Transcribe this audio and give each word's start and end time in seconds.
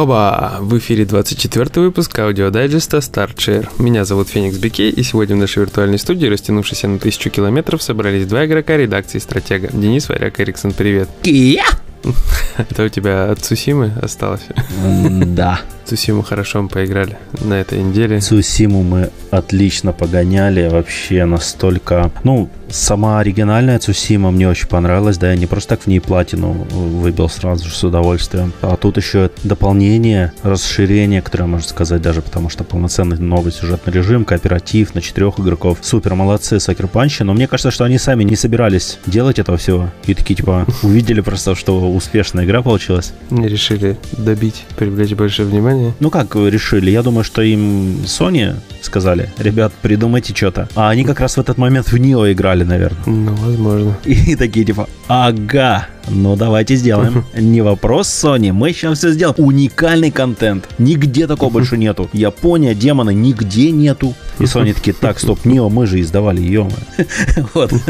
Хоба! 0.00 0.56
В 0.60 0.78
эфире 0.78 1.04
24 1.04 1.68
выпуск 1.74 2.18
аудиодайджеста 2.18 2.96
Start + 2.96 3.35
Share. 3.35 3.68
Меня 3.76 4.06
зовут 4.06 4.30
Феникс 4.30 4.56
Бикей, 4.56 4.88
и 4.90 5.02
сегодня 5.02 5.36
в 5.36 5.38
нашей 5.40 5.58
виртуальной 5.58 5.98
студии, 5.98 6.26
растянувшейся 6.26 6.88
на 6.88 6.98
тысячу 6.98 7.28
километров, 7.28 7.82
собрались 7.82 8.24
два 8.24 8.46
игрока 8.46 8.78
редакции 8.78 9.18
«Стратега». 9.18 9.68
Денис 9.70 10.08
Варяк 10.08 10.40
Эриксон, 10.40 10.72
привет. 10.72 11.10
Я? 11.24 11.66
Это 12.56 12.84
у 12.84 12.88
тебя 12.88 13.30
от 13.30 13.44
Сусимы 13.44 13.92
осталось? 14.00 14.40
Да. 14.82 15.60
Цусиму 15.84 16.22
хорошо 16.22 16.62
мы 16.62 16.70
поиграли 16.70 17.18
на 17.38 17.60
этой 17.60 17.82
неделе. 17.82 18.20
Цусиму 18.20 18.82
мы 18.82 19.10
отлично 19.30 19.92
погоняли, 19.92 20.68
вообще 20.68 21.26
настолько... 21.26 22.10
Ну, 22.24 22.48
сама 22.70 23.20
оригинальная 23.20 23.78
Цусима 23.78 24.30
мне 24.30 24.48
очень 24.48 24.68
понравилась, 24.68 25.18
да, 25.18 25.30
я 25.30 25.36
не 25.36 25.46
просто 25.46 25.70
так 25.70 25.82
в 25.82 25.86
ней 25.86 26.00
платину 26.00 26.52
выбил 26.70 27.28
сразу 27.28 27.68
же 27.68 27.74
с 27.74 27.84
удовольствием. 27.84 28.52
А 28.62 28.76
тут 28.76 28.96
еще 28.96 29.30
дополнение, 29.44 30.32
расширение, 30.42 31.22
которое 31.22 31.46
можно 31.46 31.68
сказать 31.68 32.02
даже, 32.02 32.22
потому 32.22 32.48
что 32.48 32.64
полноценный 32.64 33.18
новый 33.18 33.52
сюжетный 33.52 33.92
режим, 33.92 34.24
кооператив 34.24 34.94
на 34.94 35.00
четырех 35.00 35.38
игроков. 35.38 35.78
Супер, 35.82 36.14
молодцы, 36.14 36.60
Sucker 36.60 36.88
Punch 36.88 37.12
и, 37.12 37.22
но 37.22 37.34
мне 37.34 37.46
кажется, 37.46 37.70
что 37.70 37.84
они 37.84 37.98
сами 37.98 38.24
не 38.24 38.36
собирались 38.36 38.98
делать 39.06 39.38
этого 39.38 39.58
всего. 39.58 39.90
И 40.06 40.14
такие, 40.14 40.34
типа, 40.34 40.66
увидели 40.82 41.20
просто, 41.20 41.54
что 41.54 41.92
успешная 41.92 42.44
игра 42.44 42.62
получилась. 42.62 43.12
Не 43.30 43.48
решили 43.48 43.96
добить, 44.12 44.64
привлечь 44.76 45.14
больше 45.14 45.44
внимания? 45.44 45.92
Ну 46.00 46.10
как 46.10 46.34
решили? 46.34 46.90
Я 46.90 47.02
думаю, 47.02 47.24
что 47.24 47.42
им 47.42 48.02
Sony 48.04 48.56
сказали, 48.82 49.30
ребят, 49.38 49.72
придумайте 49.82 50.34
что-то. 50.34 50.68
А 50.74 50.90
они 50.90 51.04
как 51.04 51.20
раз 51.20 51.36
в 51.36 51.40
этот 51.40 51.58
момент 51.58 51.92
в 51.92 51.96
нее 51.96 52.32
играли, 52.32 52.59
наверное. 52.64 53.02
Ну, 53.06 53.34
возможно. 53.34 53.96
И 54.04 54.36
такие 54.36 54.64
типа, 54.64 54.88
ага, 55.08 55.86
ну 56.08 56.36
давайте 56.36 56.76
сделаем. 56.76 57.24
Не 57.34 57.62
вопрос, 57.62 58.08
Sony, 58.08 58.52
мы 58.52 58.72
сейчас 58.72 58.98
все 58.98 59.10
сделаем. 59.10 59.36
Уникальный 59.38 60.10
контент. 60.10 60.68
Нигде 60.78 61.26
такого 61.26 61.50
больше 61.50 61.76
нету. 61.76 62.08
Япония, 62.12 62.74
демоны, 62.74 63.14
нигде 63.14 63.70
нету. 63.70 64.14
И 64.38 64.44
Sony 64.44 64.72
такие, 64.72 64.94
так, 64.94 65.18
стоп, 65.18 65.44
Нио, 65.44 65.68
мы 65.68 65.86
же 65.86 66.00
издавали 66.00 66.40
ее. 66.40 66.68
Вот. 67.54 67.72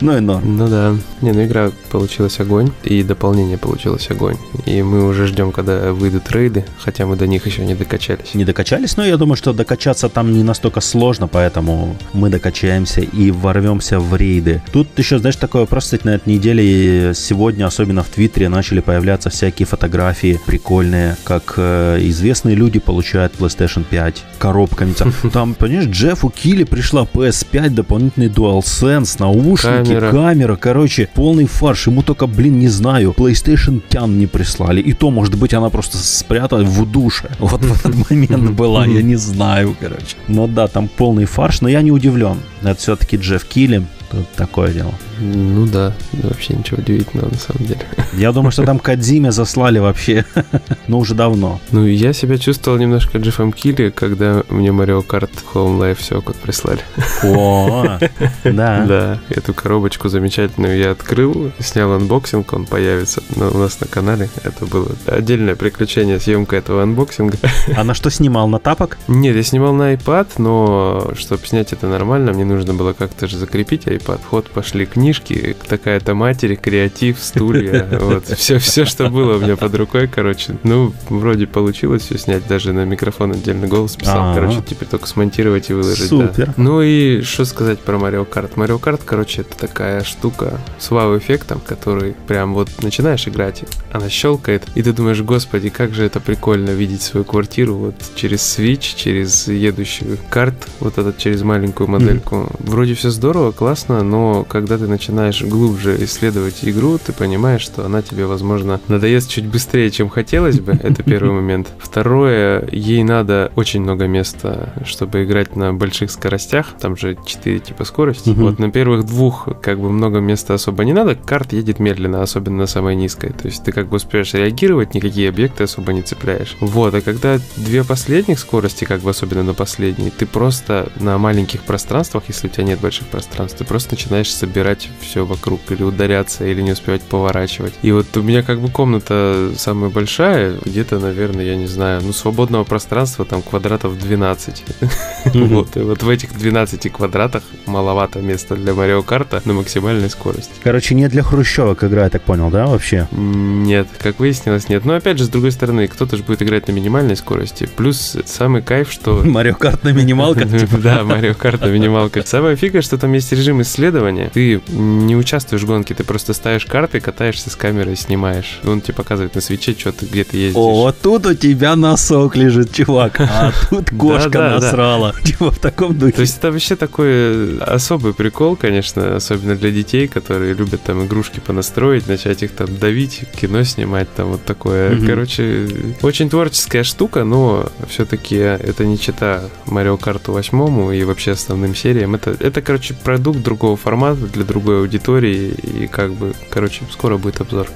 Ну 0.00 0.16
и 0.16 0.20
норм. 0.20 0.56
Ну 0.56 0.68
да. 0.68 0.96
Не, 1.20 1.32
ну 1.32 1.44
игра 1.44 1.70
получилась 1.90 2.40
огонь, 2.40 2.70
и 2.84 3.02
дополнение 3.02 3.58
получилось 3.58 4.10
огонь. 4.10 4.36
И 4.64 4.82
мы 4.82 5.06
уже 5.06 5.26
ждем, 5.26 5.52
когда 5.52 5.92
выйдут 5.92 6.30
рейды, 6.30 6.64
хотя 6.78 7.06
мы 7.06 7.16
до 7.16 7.26
них 7.26 7.46
еще 7.46 7.64
не 7.64 7.74
докачались. 7.74 8.34
Не 8.34 8.44
докачались, 8.44 8.96
но 8.96 9.04
я 9.04 9.16
думаю, 9.16 9.36
что 9.36 9.52
докачаться 9.52 10.08
там 10.08 10.32
не 10.32 10.42
настолько 10.42 10.80
сложно, 10.80 11.28
поэтому 11.28 11.96
мы 12.12 12.30
докачаемся 12.30 13.02
и 13.02 13.30
ворвемся 13.30 14.00
в 14.00 14.16
рейды. 14.16 14.62
Тут 14.72 14.98
еще, 14.98 15.18
знаешь, 15.18 15.36
такое 15.36 15.66
кстати, 15.66 16.06
на 16.06 16.10
этой 16.10 16.34
неделе 16.34 17.12
сегодня, 17.20 17.66
особенно 17.66 18.02
в 18.02 18.08
Твиттере, 18.08 18.48
начали 18.48 18.80
появляться 18.80 19.30
всякие 19.30 19.66
фотографии 19.66 20.40
прикольные, 20.46 21.16
как 21.24 21.54
э, 21.56 21.98
известные 22.02 22.54
люди 22.56 22.78
получают 22.78 23.34
PlayStation 23.38 23.84
5 23.88 24.24
коробками. 24.38 24.94
Там 25.32 25.54
понимаешь, 25.54 25.88
Джеффу 25.88 26.30
Килли 26.30 26.64
пришла 26.64 27.02
PS5, 27.02 27.70
дополнительный 27.70 28.28
DualSense, 28.28 29.16
наушники, 29.18 29.94
камера. 29.94 30.10
камера, 30.10 30.56
короче, 30.56 31.08
полный 31.14 31.46
фарш. 31.46 31.86
Ему 31.86 32.02
только, 32.02 32.26
блин, 32.26 32.58
не 32.58 32.68
знаю, 32.68 33.14
PlayStation 33.16 33.82
Тян 33.88 34.18
не 34.18 34.26
прислали. 34.26 34.80
И 34.80 34.92
то, 34.92 35.10
может 35.10 35.36
быть, 35.36 35.54
она 35.54 35.70
просто 35.70 35.98
спряталась 35.98 36.68
в 36.68 36.90
душе. 36.90 37.30
Вот 37.38 37.62
в 37.62 37.72
этот 37.72 38.10
момент 38.10 38.50
была, 38.50 38.86
я 38.86 39.02
не 39.02 39.16
знаю, 39.16 39.76
короче. 39.80 40.16
Но 40.28 40.46
да, 40.46 40.68
там 40.68 40.88
полный 40.88 41.24
фарш, 41.24 41.60
но 41.60 41.68
я 41.68 41.82
не 41.82 41.90
удивлен. 41.90 42.36
Это 42.62 42.78
все-таки 42.78 43.16
Джефф 43.16 43.44
Килли. 43.44 43.84
Тут 44.10 44.28
такое 44.32 44.72
дело. 44.72 44.92
Ну 45.20 45.66
да, 45.66 45.92
вообще 46.14 46.54
ничего 46.54 46.78
удивительного 46.78 47.28
на 47.28 47.38
самом 47.38 47.64
деле. 47.66 47.80
Я 48.14 48.32
думаю, 48.32 48.50
что 48.50 48.64
там 48.64 48.78
Кадзиме 48.80 49.30
заслали 49.30 49.78
вообще, 49.78 50.24
но 50.88 50.98
уже 50.98 51.14
давно. 51.14 51.60
Ну, 51.70 51.86
я 51.86 52.12
себя 52.12 52.36
чувствовал 52.36 52.78
немножко 52.78 53.18
Джеффом 53.18 53.52
Кили, 53.52 53.90
когда 53.90 54.42
мне 54.48 54.70
Mario 54.70 55.06
Kart 55.06 55.30
Home 55.54 55.78
Live 55.78 55.98
все 56.00 56.20
вот 56.20 56.34
прислали. 56.36 56.80
О, 57.22 57.98
да. 58.44 58.84
Да, 58.84 59.18
эту 59.28 59.54
коробочку 59.54 60.08
замечательную 60.08 60.76
я 60.78 60.90
открыл, 60.90 61.52
снял 61.60 61.92
unboxing, 61.92 62.52
он 62.52 62.66
появится 62.66 63.22
у 63.36 63.58
нас 63.58 63.80
на 63.80 63.86
канале. 63.86 64.28
Это 64.42 64.66
было 64.66 64.88
отдельное 65.06 65.54
приключение, 65.54 66.18
съемка 66.18 66.56
этого 66.56 66.82
unboxing 66.82 67.27
а. 67.27 67.38
А 67.76 67.84
на 67.84 67.94
что 67.94 68.10
снимал? 68.10 68.48
На 68.48 68.58
тапок? 68.58 68.98
Нет, 69.06 69.36
я 69.36 69.42
снимал 69.44 69.72
на 69.72 69.94
iPad, 69.94 70.28
но 70.38 71.12
чтобы 71.16 71.46
снять 71.46 71.72
это 71.72 71.86
нормально, 71.86 72.32
мне 72.32 72.44
нужно 72.44 72.74
было 72.74 72.92
как-то 72.92 73.28
же 73.28 73.36
закрепить 73.36 73.86
iPad. 73.86 73.99
Вот 74.30 74.50
пошли 74.50 74.86
книжки, 74.86 75.56
такая-то 75.68 76.14
матери, 76.14 76.54
креатив, 76.54 77.18
стулья, 77.20 77.86
вот, 78.00 78.26
все, 78.26 78.58
все, 78.58 78.84
что 78.84 79.08
было 79.08 79.36
у 79.36 79.40
меня 79.40 79.56
под 79.56 79.74
рукой, 79.74 80.08
короче, 80.08 80.56
ну, 80.62 80.92
вроде 81.08 81.46
получилось 81.46 82.02
все 82.02 82.18
снять, 82.18 82.46
даже 82.46 82.72
на 82.72 82.84
микрофон 82.84 83.32
отдельный 83.32 83.68
голос 83.68 83.96
писал, 83.96 84.18
А-а-а. 84.18 84.34
короче, 84.34 84.62
теперь 84.66 84.88
только 84.88 85.06
смонтировать 85.06 85.70
и 85.70 85.74
выложить, 85.74 86.08
Супер. 86.08 86.54
Ну 86.56 86.82
и 86.82 87.22
что 87.22 87.44
сказать 87.44 87.80
про 87.80 87.96
Mario 87.96 88.28
Kart? 88.28 88.54
Mario 88.54 88.80
Kart, 88.80 89.00
короче, 89.04 89.42
это 89.42 89.56
такая 89.56 90.02
штука 90.04 90.60
с 90.78 90.90
вау-эффектом, 90.90 91.60
который 91.60 92.14
прям 92.26 92.54
вот 92.54 92.68
начинаешь 92.82 93.26
играть, 93.28 93.64
она 93.92 94.08
щелкает, 94.08 94.64
и 94.74 94.82
ты 94.82 94.92
думаешь, 94.92 95.20
господи, 95.20 95.68
как 95.68 95.94
же 95.94 96.04
это 96.04 96.20
прикольно 96.20 96.70
видеть 96.70 97.02
свою 97.02 97.24
квартиру 97.24 97.74
вот 97.74 97.94
через 98.14 98.40
Switch, 98.40 98.96
через 98.96 99.48
едущую 99.48 100.18
карт, 100.30 100.54
вот 100.80 100.98
этот 100.98 101.18
через 101.18 101.42
маленькую 101.42 101.88
модельку. 101.88 102.36
Mm-hmm. 102.36 102.70
Вроде 102.70 102.94
все 102.94 103.10
здорово, 103.10 103.52
классно, 103.52 103.89
но 104.02 104.44
когда 104.44 104.78
ты 104.78 104.86
начинаешь 104.86 105.30
начинаешь 105.30 105.42
глубже 105.42 105.96
исследовать 106.04 106.58
игру, 106.62 106.98
ты 106.98 107.12
понимаешь, 107.12 107.62
что 107.62 107.84
она 107.84 108.02
тебе, 108.02 108.26
возможно, 108.26 108.80
надоест 108.88 109.30
чуть 109.30 109.46
быстрее, 109.46 109.90
чем 109.90 110.08
хотелось 110.08 110.60
бы. 110.60 110.72
Это 110.72 111.02
первый 111.02 111.32
момент. 111.32 111.68
Второе, 111.78 112.68
ей 112.70 113.02
надо 113.02 113.50
очень 113.56 113.80
много 113.80 114.06
места, 114.06 114.74
чтобы 114.84 115.24
играть 115.24 115.56
на 115.56 115.72
больших 115.72 116.10
скоростях. 116.10 116.74
Там 116.80 116.96
же 116.96 117.16
4 117.24 117.58
типа 117.60 117.84
скорости. 117.84 118.30
Вот 118.30 118.58
на 118.58 118.70
первых 118.70 119.06
двух 119.06 119.48
как 119.62 119.80
бы 119.80 119.90
много 119.90 120.20
места 120.20 120.54
особо 120.54 120.84
не 120.84 120.92
надо. 120.92 121.14
Карт 121.14 121.52
едет 121.52 121.78
медленно, 121.78 122.22
особенно 122.22 122.58
на 122.58 122.66
самой 122.66 122.94
низкой. 122.94 123.30
То 123.30 123.46
есть 123.48 123.64
ты 123.64 123.72
как 123.72 123.88
бы 123.88 123.96
успеешь 123.96 124.34
реагировать, 124.34 124.94
никакие 124.94 125.28
объекты 125.28 125.64
особо 125.64 125.92
не 125.92 126.02
цепляешь. 126.02 126.56
Вот, 126.60 126.94
а 126.94 127.00
когда 127.00 127.38
две 127.56 127.84
последних 127.84 128.38
скорости, 128.38 128.84
как 128.84 129.00
бы 129.00 129.10
особенно 129.10 129.42
на 129.42 129.54
последней, 129.54 130.10
ты 130.10 130.26
просто 130.26 130.90
на 131.00 131.18
маленьких 131.18 131.62
пространствах, 131.62 132.24
если 132.28 132.48
у 132.48 132.50
тебя 132.50 132.64
нет 132.64 132.80
больших 132.80 133.06
пространств, 133.08 133.58
ты 133.58 133.64
просто 133.64 133.79
начинаешь 133.90 134.32
собирать 134.32 134.88
все 135.00 135.24
вокруг, 135.24 135.60
или 135.70 135.82
ударяться, 135.82 136.44
или 136.44 136.60
не 136.60 136.72
успевать 136.72 137.02
поворачивать. 137.02 137.74
И 137.82 137.92
вот 137.92 138.16
у 138.16 138.22
меня 138.22 138.42
как 138.42 138.60
бы 138.60 138.68
комната 138.68 139.50
самая 139.56 139.90
большая, 139.90 140.56
где-то, 140.64 140.98
наверное, 140.98 141.44
я 141.44 141.56
не 141.56 141.66
знаю, 141.66 142.00
ну, 142.02 142.12
свободного 142.12 142.64
пространства 142.64 143.24
там 143.24 143.42
квадратов 143.42 143.98
12. 143.98 144.64
Вот, 145.34 145.76
и 145.76 145.80
вот 145.80 146.02
в 146.02 146.08
этих 146.08 146.36
12 146.36 146.90
квадратах 146.92 147.42
маловато 147.66 148.20
места 148.20 148.56
для 148.56 148.72
Марио 148.74 149.02
Карта 149.02 149.42
на 149.44 149.52
максимальной 149.52 150.08
скорости. 150.08 150.52
Короче, 150.62 150.94
не 150.94 151.08
для 151.08 151.22
хрущевок 151.22 151.84
игра, 151.84 152.04
я 152.04 152.10
так 152.10 152.22
понял, 152.22 152.50
да, 152.50 152.66
вообще? 152.66 153.06
Нет, 153.12 153.88
как 153.98 154.18
выяснилось, 154.18 154.68
нет. 154.68 154.84
Но 154.84 154.94
опять 154.94 155.18
же, 155.18 155.24
с 155.24 155.28
другой 155.28 155.52
стороны, 155.52 155.86
кто-то 155.88 156.16
же 156.16 156.22
будет 156.22 156.42
играть 156.42 156.68
на 156.68 156.72
минимальной 156.72 157.16
скорости. 157.16 157.68
Плюс 157.76 158.16
самый 158.24 158.62
кайф, 158.62 158.90
что... 158.90 159.22
Марио 159.24 159.54
Карт 159.54 159.84
на 159.84 159.90
минималках? 159.90 160.48
Да, 160.80 161.04
Марио 161.04 161.34
Карт 161.34 161.60
на 161.60 161.66
минималках. 161.66 162.26
Самое 162.26 162.56
фига, 162.56 162.80
что 162.80 162.96
там 162.96 163.12
есть 163.12 163.32
режим 163.32 163.60
исследования. 163.70 164.30
Ты 164.32 164.60
не 164.68 165.16
участвуешь 165.16 165.62
в 165.62 165.66
гонке, 165.66 165.94
ты 165.94 166.04
просто 166.04 166.34
ставишь 166.34 166.66
карты, 166.66 167.00
катаешься 167.00 167.50
с 167.50 167.56
камерой, 167.56 167.96
снимаешь. 167.96 168.60
Он 168.64 168.80
тебе 168.80 168.94
показывает 168.94 169.34
на 169.34 169.40
свече, 169.40 169.74
что 169.78 169.92
ты 169.92 170.06
где-то 170.06 170.36
ездишь. 170.36 170.56
О, 170.56 170.84
вот 170.84 171.00
тут 171.00 171.26
у 171.26 171.34
тебя 171.34 171.76
носок 171.76 172.36
лежит, 172.36 172.72
чувак, 172.72 173.20
а 173.20 173.52
тут 173.70 173.90
кошка 173.90 174.50
насрала. 174.50 175.14
Типа 175.24 175.50
в 175.50 175.58
таком 175.58 175.98
духе. 175.98 176.12
То 176.12 176.20
есть 176.22 176.38
это 176.38 176.50
вообще 176.50 176.76
такой 176.76 177.58
особый 177.58 178.12
прикол, 178.14 178.56
конечно, 178.56 179.16
особенно 179.16 179.54
для 179.56 179.70
детей, 179.70 180.08
которые 180.08 180.54
любят 180.54 180.82
там 180.82 181.06
игрушки 181.06 181.40
понастроить, 181.40 182.08
начать 182.08 182.42
их 182.42 182.52
там 182.52 182.76
давить, 182.76 183.24
кино 183.40 183.62
снимать, 183.64 184.12
там 184.14 184.28
вот 184.28 184.44
такое. 184.44 184.98
Короче, 185.06 185.68
очень 186.02 186.28
творческая 186.28 186.82
штука, 186.82 187.24
но 187.24 187.70
все-таки 187.88 188.36
это 188.36 188.84
не 188.84 188.98
чита 188.98 189.42
Марио 189.66 189.96
Карту 189.96 190.32
8 190.32 190.94
и 190.94 191.04
вообще 191.04 191.32
основным 191.32 191.74
сериям. 191.74 192.14
Это, 192.14 192.36
это, 192.38 192.62
короче, 192.62 192.94
продукт 192.94 193.40
другого 193.60 193.76
формата 193.76 194.26
для 194.26 194.44
другой 194.44 194.78
аудитории, 194.80 195.48
и 195.50 195.86
как 195.86 196.14
бы, 196.14 196.32
короче, 196.48 196.80
скоро 196.90 197.18
будет 197.18 197.42
обзор. 197.42 197.68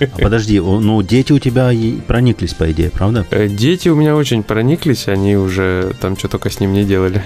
А 0.00 0.18
подожди, 0.22 0.60
ну 0.60 1.02
дети 1.02 1.32
у 1.32 1.40
тебя 1.40 1.72
прониклись, 2.06 2.54
по 2.54 2.70
идее, 2.70 2.90
правда? 2.90 3.26
Э, 3.30 3.48
дети 3.48 3.88
у 3.88 3.96
меня 3.96 4.14
очень 4.14 4.44
прониклись, 4.44 5.08
они 5.08 5.36
уже 5.36 5.94
там 6.00 6.16
что 6.16 6.28
только 6.28 6.48
с 6.48 6.60
ним 6.60 6.72
не 6.72 6.84
делали. 6.84 7.24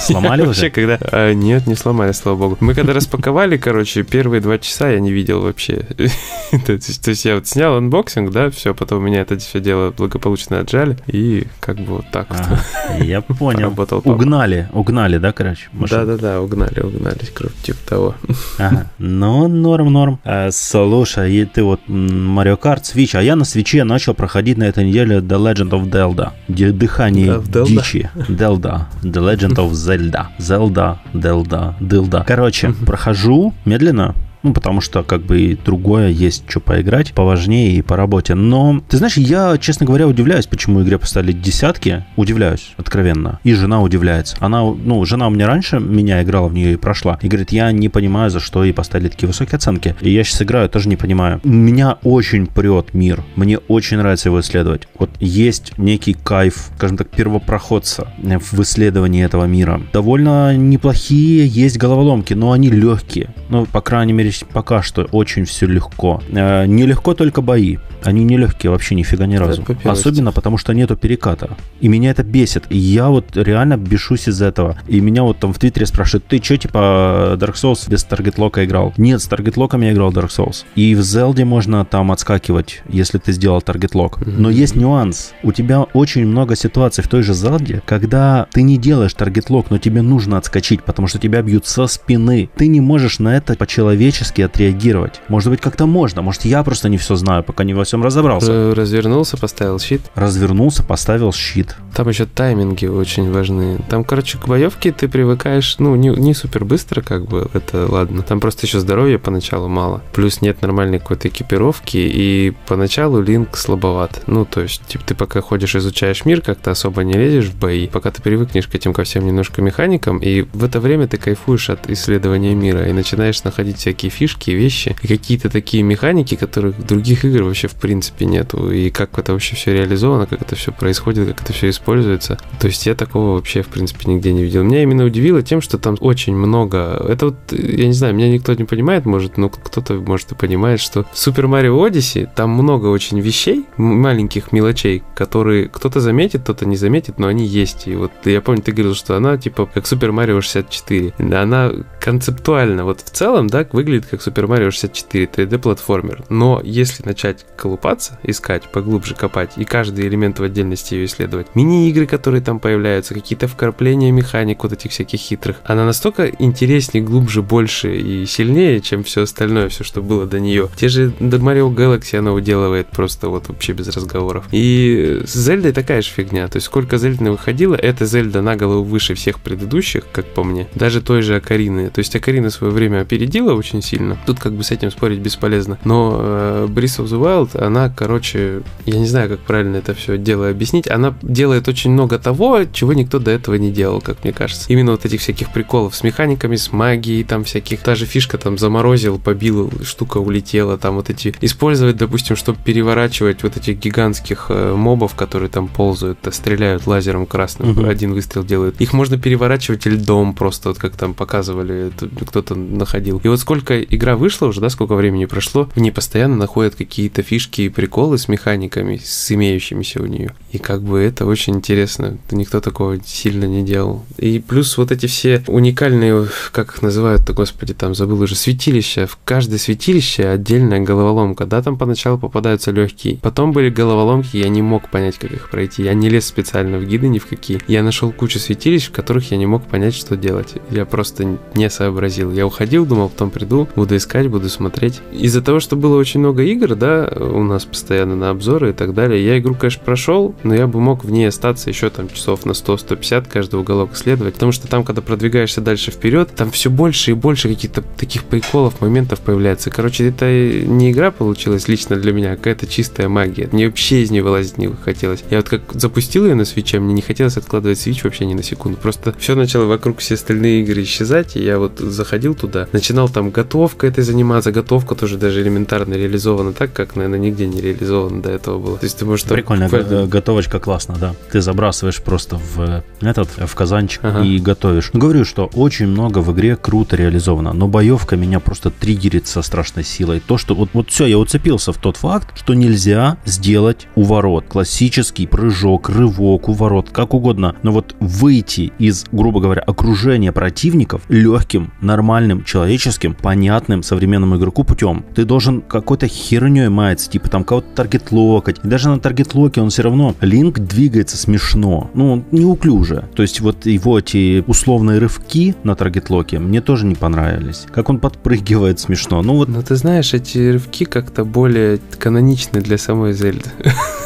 Сломали 0.00 0.40
уже? 0.42 0.48
Вообще, 0.48 0.70
когда... 0.70 0.98
А, 1.12 1.34
нет, 1.34 1.66
не 1.66 1.74
сломали, 1.74 2.12
слава 2.12 2.38
богу. 2.38 2.56
Мы 2.60 2.72
когда 2.72 2.94
распаковали, 2.94 3.58
короче, 3.58 4.02
первые 4.02 4.40
два 4.40 4.56
часа 4.58 4.88
я 4.88 4.98
не 4.98 5.12
видел 5.12 5.42
вообще. 5.42 5.74
то, 6.66 6.72
есть, 6.72 7.24
я 7.26 7.34
вот 7.34 7.46
снял 7.46 7.76
unboxing, 7.76 8.30
да, 8.30 8.48
все, 8.48 8.74
потом 8.74 9.00
у 9.00 9.02
меня 9.02 9.20
это 9.20 9.36
все 9.36 9.60
дело 9.60 9.90
благополучно 9.90 10.60
отжали, 10.60 10.96
и 11.06 11.46
как 11.60 11.76
бы 11.76 11.96
вот 11.96 12.06
так 12.12 12.28
вот. 12.30 12.58
Я 13.04 13.20
понял. 13.20 13.74
Угнали, 14.04 14.68
угнали, 14.72 15.18
да, 15.18 15.32
короче? 15.32 15.68
Да-да-да, 15.72 16.40
угнали, 16.40 16.80
угнали, 16.80 17.18
типа 17.62 17.78
того. 17.86 18.14
Ага. 18.58 18.90
Ну, 18.98 19.48
норм, 19.48 19.92
норм. 19.92 20.20
А, 20.24 20.50
слушай, 20.50 21.32
и 21.32 21.44
ты 21.44 21.62
вот 21.62 21.80
Mario 21.88 22.58
Kart 22.60 22.82
Switch, 22.82 23.16
а 23.16 23.22
я 23.22 23.36
на 23.36 23.44
свече 23.44 23.84
начал 23.84 24.14
проходить 24.14 24.58
на 24.58 24.64
этой 24.64 24.84
неделе 24.84 25.18
The 25.18 25.38
Legend 25.38 25.70
of 25.70 25.90
Zelda. 25.90 26.32
Дыхание 26.48 27.40
да, 27.46 27.64
дичи. 27.64 28.10
Delda. 28.28 28.86
The 29.02 29.20
Legend 29.20 29.56
of 29.56 29.70
Zelda. 29.72 30.26
Zelda, 30.38 30.98
Delda, 31.12 31.74
Dilda. 31.80 32.24
Короче, 32.26 32.72
прохожу 32.86 33.54
медленно, 33.64 34.14
ну, 34.42 34.52
потому 34.52 34.80
что 34.80 35.02
как 35.02 35.22
бы 35.22 35.40
и 35.40 35.56
другое 35.56 36.08
есть, 36.08 36.44
что 36.48 36.60
поиграть, 36.60 37.12
поважнее 37.12 37.72
и 37.72 37.82
по 37.82 37.96
работе. 37.96 38.34
Но, 38.34 38.82
ты 38.88 38.96
знаешь, 38.96 39.16
я, 39.16 39.56
честно 39.58 39.86
говоря, 39.86 40.06
удивляюсь, 40.06 40.46
почему 40.46 40.82
игре 40.82 40.98
поставили 40.98 41.32
десятки. 41.32 42.04
Удивляюсь, 42.16 42.72
откровенно. 42.76 43.40
И 43.44 43.54
жена 43.54 43.82
удивляется. 43.82 44.36
Она, 44.40 44.62
ну, 44.62 45.04
жена 45.04 45.28
у 45.28 45.30
меня 45.30 45.46
раньше 45.46 45.78
меня 45.78 46.22
играла 46.22 46.48
в 46.48 46.54
нее 46.54 46.72
и 46.72 46.76
прошла. 46.76 47.18
И 47.22 47.28
говорит, 47.28 47.52
я 47.52 47.72
не 47.72 47.88
понимаю, 47.88 48.30
за 48.30 48.40
что 48.40 48.64
ей 48.64 48.72
поставили 48.72 49.08
такие 49.08 49.26
высокие 49.26 49.56
оценки. 49.56 49.94
И 50.00 50.10
я 50.10 50.24
сейчас 50.24 50.42
играю, 50.42 50.68
тоже 50.68 50.88
не 50.88 50.96
понимаю. 50.96 51.40
Меня 51.44 51.98
очень 52.02 52.46
прет 52.46 52.94
мир. 52.94 53.24
Мне 53.36 53.58
очень 53.58 53.98
нравится 53.98 54.28
его 54.28 54.40
исследовать. 54.40 54.88
Вот 54.98 55.10
есть 55.20 55.76
некий 55.78 56.14
кайф, 56.14 56.70
скажем 56.76 56.96
так, 56.96 57.08
первопроходца 57.08 58.08
в 58.18 58.62
исследовании 58.62 59.24
этого 59.24 59.44
мира. 59.44 59.80
Довольно 59.92 60.56
неплохие 60.56 61.46
есть 61.46 61.78
головоломки, 61.78 62.34
но 62.34 62.52
они 62.52 62.70
легкие. 62.70 63.34
Ну, 63.48 63.66
по 63.66 63.80
крайней 63.80 64.12
мере, 64.12 64.27
пока 64.52 64.82
что 64.82 65.04
очень 65.12 65.44
все 65.44 65.66
легко. 65.66 66.22
Э, 66.30 66.66
нелегко 66.66 67.14
только 67.14 67.42
бои. 67.42 67.78
Они 68.02 68.24
нелегкие 68.24 68.70
вообще 68.70 68.94
нифига 68.94 69.26
ни 69.26 69.36
разу. 69.36 69.64
Особенно 69.84 70.32
потому, 70.32 70.58
что 70.58 70.72
нету 70.72 70.96
переката. 70.96 71.56
И 71.80 71.88
меня 71.88 72.10
это 72.10 72.22
бесит. 72.22 72.64
И 72.70 72.78
я 72.78 73.08
вот 73.08 73.36
реально 73.36 73.76
бешусь 73.76 74.28
из 74.28 74.40
этого. 74.42 74.78
И 74.86 75.00
меня 75.00 75.22
вот 75.22 75.38
там 75.38 75.52
в 75.52 75.58
Твиттере 75.58 75.86
спрашивают, 75.86 76.26
ты 76.26 76.42
что, 76.42 76.56
типа, 76.56 77.36
Dark 77.38 77.54
Souls 77.54 77.88
без 77.90 78.04
target 78.04 78.37
lock 78.37 78.58
а 78.58 78.64
играл? 78.64 78.94
Нет, 78.96 79.20
с 79.20 79.26
target 79.26 79.54
lock 79.54 79.73
ом 79.73 79.82
я 79.82 79.92
играл 79.92 80.12
Dark 80.12 80.28
Souls. 80.28 80.64
И 80.74 80.94
в 80.94 81.00
Zelda 81.00 81.44
можно 81.44 81.84
там 81.84 82.12
отскакивать, 82.12 82.82
если 82.88 83.18
ты 83.18 83.32
сделал 83.32 83.60
target 83.60 83.92
lock. 83.92 84.18
Но 84.26 84.50
есть 84.50 84.76
нюанс. 84.76 85.32
У 85.42 85.52
тебя 85.52 85.82
очень 85.82 86.26
много 86.26 86.56
ситуаций 86.56 87.02
в 87.02 87.08
той 87.08 87.22
же 87.22 87.32
Zelda, 87.32 87.82
когда 87.84 88.46
ты 88.52 88.62
не 88.62 88.78
делаешь 88.78 89.14
target 89.14 89.44
lock, 89.44 89.70
но 89.70 89.78
тебе 89.78 90.02
нужно 90.02 90.38
отскочить, 90.38 90.82
потому 90.82 91.08
что 91.08 91.18
тебя 91.18 91.42
бьют 91.42 91.66
со 91.66 91.86
спины. 91.86 92.48
Ты 92.56 92.66
не 92.66 92.80
можешь 92.80 93.18
на 93.18 93.36
это 93.36 93.54
по-человечески 93.54 94.17
отреагировать. 94.22 95.20
Может 95.28 95.50
быть, 95.50 95.60
как-то 95.60 95.86
можно. 95.86 96.22
Может, 96.22 96.44
я 96.44 96.62
просто 96.62 96.88
не 96.88 96.98
все 96.98 97.16
знаю, 97.16 97.42
пока 97.42 97.64
не 97.64 97.74
во 97.74 97.84
всем 97.84 98.02
разобрался. 98.02 98.74
Развернулся, 98.74 99.36
поставил 99.36 99.78
щит. 99.78 100.02
Развернулся, 100.14 100.82
поставил 100.82 101.32
щит. 101.32 101.76
Там 101.94 102.08
еще 102.08 102.26
тайминги 102.26 102.86
очень 102.86 103.30
важны. 103.30 103.78
Там, 103.88 104.04
короче, 104.04 104.38
к 104.38 104.46
боевке 104.46 104.92
ты 104.92 105.08
привыкаешь, 105.08 105.76
ну, 105.78 105.94
не, 105.96 106.08
не 106.08 106.34
супер 106.34 106.64
быстро, 106.64 107.02
как 107.02 107.26
бы, 107.26 107.48
это 107.52 107.86
ладно. 107.90 108.22
Там 108.22 108.40
просто 108.40 108.66
еще 108.66 108.80
здоровья 108.80 109.18
поначалу 109.18 109.68
мало. 109.68 110.02
Плюс 110.12 110.40
нет 110.40 110.62
нормальной 110.62 110.98
какой-то 110.98 111.28
экипировки, 111.28 111.96
и 111.96 112.54
поначалу 112.66 113.20
линк 113.20 113.56
слабоват. 113.56 114.22
Ну, 114.26 114.44
то 114.44 114.60
есть, 114.60 114.86
типа, 114.86 115.04
ты 115.04 115.14
пока 115.14 115.40
ходишь, 115.40 115.74
изучаешь 115.74 116.24
мир, 116.24 116.40
как-то 116.40 116.70
особо 116.70 117.02
не 117.04 117.14
лезешь 117.14 117.46
в 117.46 117.58
бои, 117.58 117.86
пока 117.88 118.10
ты 118.10 118.22
привыкнешь 118.22 118.66
к 118.66 118.74
этим 118.74 118.92
ко 118.92 119.04
всем 119.04 119.26
немножко 119.26 119.62
механикам, 119.62 120.18
и 120.18 120.42
в 120.52 120.64
это 120.64 120.80
время 120.80 121.08
ты 121.08 121.16
кайфуешь 121.16 121.70
от 121.70 121.88
исследования 121.90 122.54
мира 122.54 122.88
и 122.88 122.92
начинаешь 122.92 123.42
находить 123.44 123.78
всякие 123.78 124.07
фишки, 124.08 124.50
вещи 124.50 124.96
и 125.02 125.08
какие-то 125.08 125.50
такие 125.50 125.82
механики, 125.82 126.34
которых 126.34 126.76
в 126.76 126.86
других 126.86 127.24
игр 127.24 127.42
вообще 127.42 127.68
в 127.68 127.74
принципе 127.74 128.26
нету. 128.26 128.70
И 128.70 128.90
как 128.90 129.18
это 129.18 129.32
вообще 129.32 129.56
все 129.56 129.72
реализовано, 129.72 130.26
как 130.26 130.42
это 130.42 130.56
все 130.56 130.72
происходит, 130.72 131.28
как 131.28 131.42
это 131.42 131.52
все 131.52 131.70
используется. 131.70 132.38
То 132.60 132.66
есть 132.66 132.86
я 132.86 132.94
такого 132.94 133.34
вообще 133.34 133.62
в 133.62 133.68
принципе 133.68 134.10
нигде 134.10 134.32
не 134.32 134.42
видел. 134.42 134.62
Меня 134.64 134.82
именно 134.82 135.04
удивило 135.04 135.42
тем, 135.42 135.60
что 135.60 135.78
там 135.78 135.96
очень 136.00 136.34
много. 136.34 137.04
Это 137.08 137.26
вот, 137.26 137.36
я 137.52 137.86
не 137.86 137.92
знаю, 137.92 138.14
меня 138.14 138.28
никто 138.28 138.54
не 138.54 138.64
понимает, 138.64 139.06
может, 139.06 139.36
но 139.36 139.48
кто-то, 139.48 139.94
может, 139.94 140.32
и 140.32 140.34
понимает, 140.34 140.80
что 140.80 141.04
в 141.04 141.14
Super 141.14 141.44
Mario 141.44 141.76
Odyssey 141.86 142.28
там 142.34 142.50
много 142.50 142.86
очень 142.86 143.20
вещей, 143.20 143.66
маленьких 143.76 144.52
мелочей, 144.52 145.02
которые 145.14 145.68
кто-то 145.68 146.00
заметит, 146.00 146.42
кто-то 146.42 146.66
не 146.66 146.76
заметит, 146.76 147.18
но 147.18 147.26
они 147.26 147.46
есть. 147.46 147.86
И 147.86 147.94
вот 147.94 148.12
я 148.24 148.40
помню, 148.40 148.62
ты 148.62 148.72
говорил, 148.72 148.94
что 148.94 149.16
она 149.16 149.36
типа 149.36 149.66
как 149.66 149.84
Super 149.84 150.10
Mario 150.10 150.40
64. 150.40 151.14
Она 151.18 151.72
концептуально, 152.00 152.84
вот 152.84 153.00
в 153.00 153.10
целом, 153.10 153.48
да, 153.48 153.66
выглядит 153.72 153.97
как 154.06 154.20
Super 154.20 154.46
Mario 154.46 154.70
64 154.70 155.24
3D-платформер. 155.26 156.24
Но 156.28 156.60
если 156.64 157.04
начать 157.04 157.44
колупаться, 157.56 158.18
искать, 158.22 158.64
поглубже 158.70 159.14
копать, 159.14 159.52
и 159.56 159.64
каждый 159.64 160.06
элемент 160.06 160.38
в 160.38 160.42
отдельности 160.42 160.94
ее 160.94 161.06
исследовать, 161.06 161.54
мини-игры, 161.54 162.06
которые 162.06 162.42
там 162.42 162.60
появляются, 162.60 163.14
какие-то 163.14 163.48
вкрапления 163.48 164.10
механик 164.10 164.62
вот 164.62 164.72
этих 164.72 164.90
всяких 164.90 165.20
хитрых, 165.20 165.56
она 165.64 165.84
настолько 165.84 166.26
интереснее, 166.26 167.02
глубже, 167.02 167.42
больше 167.42 167.96
и 167.96 168.26
сильнее, 168.26 168.80
чем 168.80 169.04
все 169.04 169.22
остальное, 169.22 169.68
все, 169.68 169.84
что 169.84 170.02
было 170.02 170.26
до 170.26 170.40
нее. 170.40 170.68
Те 170.76 170.88
же 170.88 171.12
Mario 171.20 171.74
Galaxy 171.74 172.16
она 172.16 172.32
уделывает 172.32 172.88
просто 172.88 173.28
вот 173.28 173.48
вообще 173.48 173.72
без 173.72 173.88
разговоров. 173.88 174.46
И 174.52 175.22
с 175.24 175.34
Зельдой 175.34 175.72
такая 175.72 176.02
же 176.02 176.10
фигня. 176.10 176.48
То 176.48 176.56
есть 176.56 176.66
сколько 176.66 176.98
Зельды 176.98 177.30
выходило, 177.30 177.74
эта 177.74 178.04
Зельда 178.04 178.42
на 178.42 178.56
голову 178.56 178.84
выше 178.84 179.14
всех 179.14 179.40
предыдущих, 179.40 180.04
как 180.12 180.26
по 180.26 180.44
мне. 180.44 180.68
Даже 180.74 181.00
той 181.00 181.22
же 181.22 181.36
Акарины. 181.36 181.90
То 181.90 182.00
есть 182.00 182.14
Акарина 182.14 182.50
свое 182.50 182.72
время 182.72 183.00
опередила 183.00 183.54
очень 183.54 183.82
сильно. 183.88 184.18
Тут 184.26 184.38
как 184.38 184.52
бы 184.52 184.62
с 184.62 184.70
этим 184.70 184.90
спорить 184.90 185.20
бесполезно. 185.20 185.78
Но 185.84 186.18
э, 186.20 186.66
Breath 186.68 187.04
of 187.04 187.06
the 187.06 187.20
Wild, 187.20 187.58
она, 187.58 187.88
короче, 187.88 188.62
я 188.86 188.98
не 188.98 189.06
знаю, 189.06 189.28
как 189.28 189.40
правильно 189.40 189.76
это 189.76 189.94
все 189.94 190.18
дело 190.18 190.48
объяснить, 190.48 190.88
она 190.88 191.14
делает 191.22 191.68
очень 191.68 191.90
много 191.90 192.18
того, 192.18 192.64
чего 192.72 192.92
никто 192.92 193.18
до 193.18 193.30
этого 193.30 193.54
не 193.54 193.70
делал, 193.70 194.00
как 194.00 194.24
мне 194.24 194.32
кажется. 194.32 194.66
Именно 194.68 194.92
вот 194.92 195.04
этих 195.04 195.20
всяких 195.20 195.52
приколов 195.52 195.94
с 195.94 196.02
механиками, 196.02 196.56
с 196.56 196.72
магией, 196.72 197.24
там 197.24 197.44
всяких, 197.44 197.80
та 197.80 197.94
же 197.94 198.06
фишка 198.06 198.38
там 198.38 198.58
заморозил, 198.58 199.18
побил, 199.18 199.72
штука 199.82 200.18
улетела, 200.18 200.78
там 200.78 200.96
вот 200.96 201.10
эти, 201.10 201.34
использовать, 201.40 201.96
допустим, 201.96 202.36
чтобы 202.36 202.58
переворачивать 202.64 203.42
вот 203.42 203.56
этих 203.56 203.78
гигантских 203.78 204.46
э, 204.50 204.74
мобов, 204.74 205.14
которые 205.14 205.48
там 205.48 205.68
ползают, 205.68 206.18
э, 206.26 206.32
стреляют 206.32 206.86
лазером 206.86 207.26
красным, 207.26 207.70
угу. 207.70 207.86
один 207.86 208.12
выстрел 208.12 208.44
делают. 208.44 208.80
Их 208.80 208.92
можно 208.92 209.18
переворачивать 209.18 209.86
льдом 209.86 210.34
просто, 210.34 210.68
вот 210.70 210.78
как 210.78 210.96
там 210.96 211.14
показывали, 211.14 211.90
кто-то 212.26 212.54
находил. 212.54 213.20
И 213.24 213.28
вот 213.28 213.40
сколько 213.40 213.77
игра 213.82 214.16
вышла 214.16 214.46
уже, 214.46 214.60
да, 214.60 214.68
сколько 214.68 214.94
времени 214.94 215.24
прошло, 215.26 215.68
в 215.74 215.80
ней 215.80 215.90
постоянно 215.90 216.36
находят 216.36 216.74
какие-то 216.74 217.22
фишки 217.22 217.62
и 217.62 217.68
приколы 217.68 218.18
с 218.18 218.28
механиками, 218.28 219.00
с 219.02 219.30
имеющимися 219.30 220.02
у 220.02 220.06
нее. 220.06 220.34
И 220.52 220.58
как 220.58 220.82
бы 220.82 221.00
это 221.00 221.26
очень 221.26 221.56
интересно. 221.56 222.18
Никто 222.30 222.60
такого 222.60 222.98
сильно 223.04 223.44
не 223.44 223.62
делал. 223.62 224.04
И 224.16 224.38
плюс 224.38 224.76
вот 224.78 224.92
эти 224.92 225.06
все 225.06 225.42
уникальные, 225.46 226.28
как 226.52 226.74
их 226.74 226.82
называют-то, 226.82 227.32
господи, 227.32 227.74
там 227.74 227.94
забыл 227.94 228.22
уже, 228.22 228.34
святилища. 228.34 229.06
В 229.06 229.18
каждое 229.24 229.58
святилище 229.58 230.28
отдельная 230.28 230.80
головоломка. 230.80 231.46
Да, 231.46 231.62
там 231.62 231.76
поначалу 231.76 232.18
попадаются 232.18 232.70
легкие. 232.70 233.18
Потом 233.18 233.52
были 233.52 233.68
головоломки, 233.68 234.36
я 234.36 234.48
не 234.48 234.62
мог 234.62 234.90
понять, 234.90 235.18
как 235.18 235.32
их 235.32 235.50
пройти. 235.50 235.82
Я 235.82 235.94
не 235.94 236.08
лез 236.08 236.26
специально 236.26 236.78
в 236.78 236.86
гиды 236.86 237.08
ни 237.08 237.18
в 237.18 237.26
какие. 237.26 237.60
Я 237.68 237.82
нашел 237.82 238.10
кучу 238.10 238.38
святилищ, 238.38 238.88
в 238.88 238.92
которых 238.92 239.30
я 239.30 239.36
не 239.36 239.46
мог 239.46 239.66
понять, 239.66 239.94
что 239.94 240.16
делать. 240.16 240.54
Я 240.70 240.84
просто 240.84 241.38
не 241.54 241.70
сообразил. 241.70 242.32
Я 242.32 242.46
уходил, 242.46 242.86
думал, 242.86 243.10
потом 243.10 243.30
приду, 243.30 243.67
буду 243.74 243.96
искать, 243.96 244.28
буду 244.28 244.48
смотреть. 244.48 245.00
Из-за 245.12 245.42
того, 245.42 245.60
что 245.60 245.76
было 245.76 245.96
очень 245.96 246.20
много 246.20 246.42
игр, 246.42 246.74
да, 246.74 247.10
у 247.16 247.42
нас 247.42 247.64
постоянно 247.64 248.16
на 248.16 248.30
обзоры 248.30 248.70
и 248.70 248.72
так 248.72 248.94
далее, 248.94 249.24
я 249.24 249.38
игру, 249.38 249.54
конечно, 249.54 249.82
прошел, 249.84 250.34
но 250.42 250.54
я 250.54 250.66
бы 250.66 250.80
мог 250.80 251.04
в 251.04 251.10
ней 251.10 251.28
остаться 251.28 251.70
еще 251.70 251.90
там 251.90 252.08
часов 252.08 252.44
на 252.46 252.52
100-150 252.52 253.28
каждый 253.30 253.60
уголок 253.60 253.94
исследовать, 253.94 254.34
потому 254.34 254.52
что 254.52 254.68
там, 254.68 254.84
когда 254.84 255.02
продвигаешься 255.02 255.60
дальше 255.60 255.90
вперед, 255.90 256.30
там 256.34 256.50
все 256.50 256.70
больше 256.70 257.12
и 257.12 257.14
больше 257.14 257.48
каких-то 257.48 257.82
таких 257.96 258.24
приколов, 258.24 258.80
моментов 258.80 259.20
появляется. 259.20 259.70
Короче, 259.70 260.08
это 260.08 260.26
не 260.28 260.90
игра 260.90 261.10
получилась 261.10 261.68
лично 261.68 261.96
для 261.96 262.12
меня, 262.12 262.32
а 262.32 262.36
какая-то 262.36 262.66
чистая 262.66 263.08
магия. 263.08 263.48
Мне 263.52 263.66
вообще 263.66 264.02
из 264.02 264.10
нее 264.10 264.22
вылазить 264.22 264.58
не 264.58 264.68
хотелось. 264.68 265.24
Я 265.30 265.38
вот 265.38 265.48
как 265.48 265.62
запустил 265.72 266.26
ее 266.26 266.34
на 266.34 266.44
свече, 266.44 266.78
мне 266.80 266.94
не 266.94 267.02
хотелось 267.02 267.36
откладывать 267.36 267.78
свич 267.78 268.04
вообще 268.04 268.26
ни 268.26 268.34
на 268.34 268.42
секунду. 268.42 268.78
Просто 268.78 269.14
все 269.18 269.34
начало 269.34 269.64
вокруг 269.64 269.98
все 269.98 270.14
остальные 270.14 270.62
игры 270.62 270.82
исчезать, 270.82 271.36
и 271.36 271.42
я 271.42 271.58
вот 271.58 271.78
заходил 271.78 272.34
туда, 272.34 272.68
начинал 272.72 273.08
там 273.08 273.30
готовкой 273.48 273.88
этой 273.88 274.04
заниматься, 274.04 274.52
готовка 274.52 274.94
тоже 274.94 275.16
даже 275.16 275.40
элементарно 275.40 275.94
реализована 275.94 276.52
так, 276.52 276.72
как, 276.74 276.96
наверное, 276.96 277.18
нигде 277.18 277.46
не 277.46 277.62
реализовано 277.62 278.20
до 278.20 278.30
этого 278.30 278.58
было. 278.58 278.76
То 278.76 278.84
есть 278.84 278.98
ты 278.98 279.06
можешь... 279.06 279.24
Прикольно, 279.24 279.68
буквально... 279.68 280.06
готовочка 280.06 280.60
классно, 280.60 280.96
да. 281.00 281.14
Ты 281.32 281.40
забрасываешь 281.40 282.02
просто 282.02 282.36
в 282.36 282.82
этот, 283.00 283.28
в 283.38 283.54
казанчик 283.54 284.00
ага. 284.04 284.22
и 284.22 284.38
готовишь. 284.38 284.90
Ну, 284.92 285.00
говорю, 285.00 285.24
что 285.24 285.46
очень 285.54 285.86
много 285.86 286.18
в 286.18 286.30
игре 286.32 286.56
круто 286.56 286.96
реализовано, 286.96 287.54
но 287.54 287.68
боевка 287.68 288.16
меня 288.16 288.38
просто 288.38 288.70
триггерит 288.70 289.26
со 289.26 289.40
страшной 289.40 289.84
силой. 289.84 290.20
То, 290.20 290.36
что 290.36 290.54
вот, 290.54 290.68
вот 290.74 290.90
все, 290.90 291.06
я 291.06 291.18
уцепился 291.18 291.72
в 291.72 291.78
тот 291.78 291.96
факт, 291.96 292.36
что 292.36 292.52
нельзя 292.52 293.16
сделать 293.24 293.88
уворот. 293.94 294.44
Классический 294.46 295.26
прыжок, 295.26 295.88
рывок, 295.88 296.48
уворот, 296.48 296.90
как 296.90 297.14
угодно. 297.14 297.56
Но 297.62 297.72
вот 297.72 297.96
выйти 297.98 298.72
из, 298.78 299.06
грубо 299.10 299.40
говоря, 299.40 299.62
окружения 299.62 300.32
противников 300.32 301.02
легким, 301.08 301.72
нормальным, 301.80 302.44
человеческим, 302.44 303.14
понятным 303.14 303.37
современному 303.82 304.36
игроку 304.36 304.64
путем. 304.64 305.04
Ты 305.14 305.24
должен 305.24 305.60
какой-то 305.60 306.06
херней 306.06 306.68
маяться, 306.68 307.10
типа 307.10 307.28
там 307.28 307.44
кого-то 307.44 307.68
таргет-локать. 307.74 308.58
И 308.62 308.68
даже 308.68 308.88
на 308.88 308.98
target 308.98 309.32
lock 309.32 309.54
е 309.54 309.60
он 309.60 309.70
все 309.70 309.82
равно, 309.82 310.14
Link 310.20 310.58
двигается 310.58 311.16
смешно. 311.16 311.90
Ну, 311.94 312.24
неуклюже. 312.30 313.08
То 313.14 313.22
есть 313.22 313.40
вот 313.40 313.66
его 313.66 313.98
эти 313.98 314.44
условные 314.46 314.98
рывки 314.98 315.54
на 315.64 315.74
target 315.74 316.09
lock 316.09 316.32
е 316.32 316.38
мне 316.38 316.60
тоже 316.60 316.86
не 316.86 316.94
понравились. 316.94 317.66
Как 317.70 317.88
он 317.88 317.98
подпрыгивает 317.98 318.80
смешно. 318.80 319.22
Ну 319.22 319.36
вот... 319.36 319.48
Но 319.48 319.62
ты 319.62 319.76
знаешь, 319.76 320.14
эти 320.14 320.52
рывки 320.52 320.84
как-то 320.84 321.24
более 321.24 321.78
каноничны 321.98 322.60
для 322.60 322.78
самой 322.78 323.12
Зельды. 323.12 323.50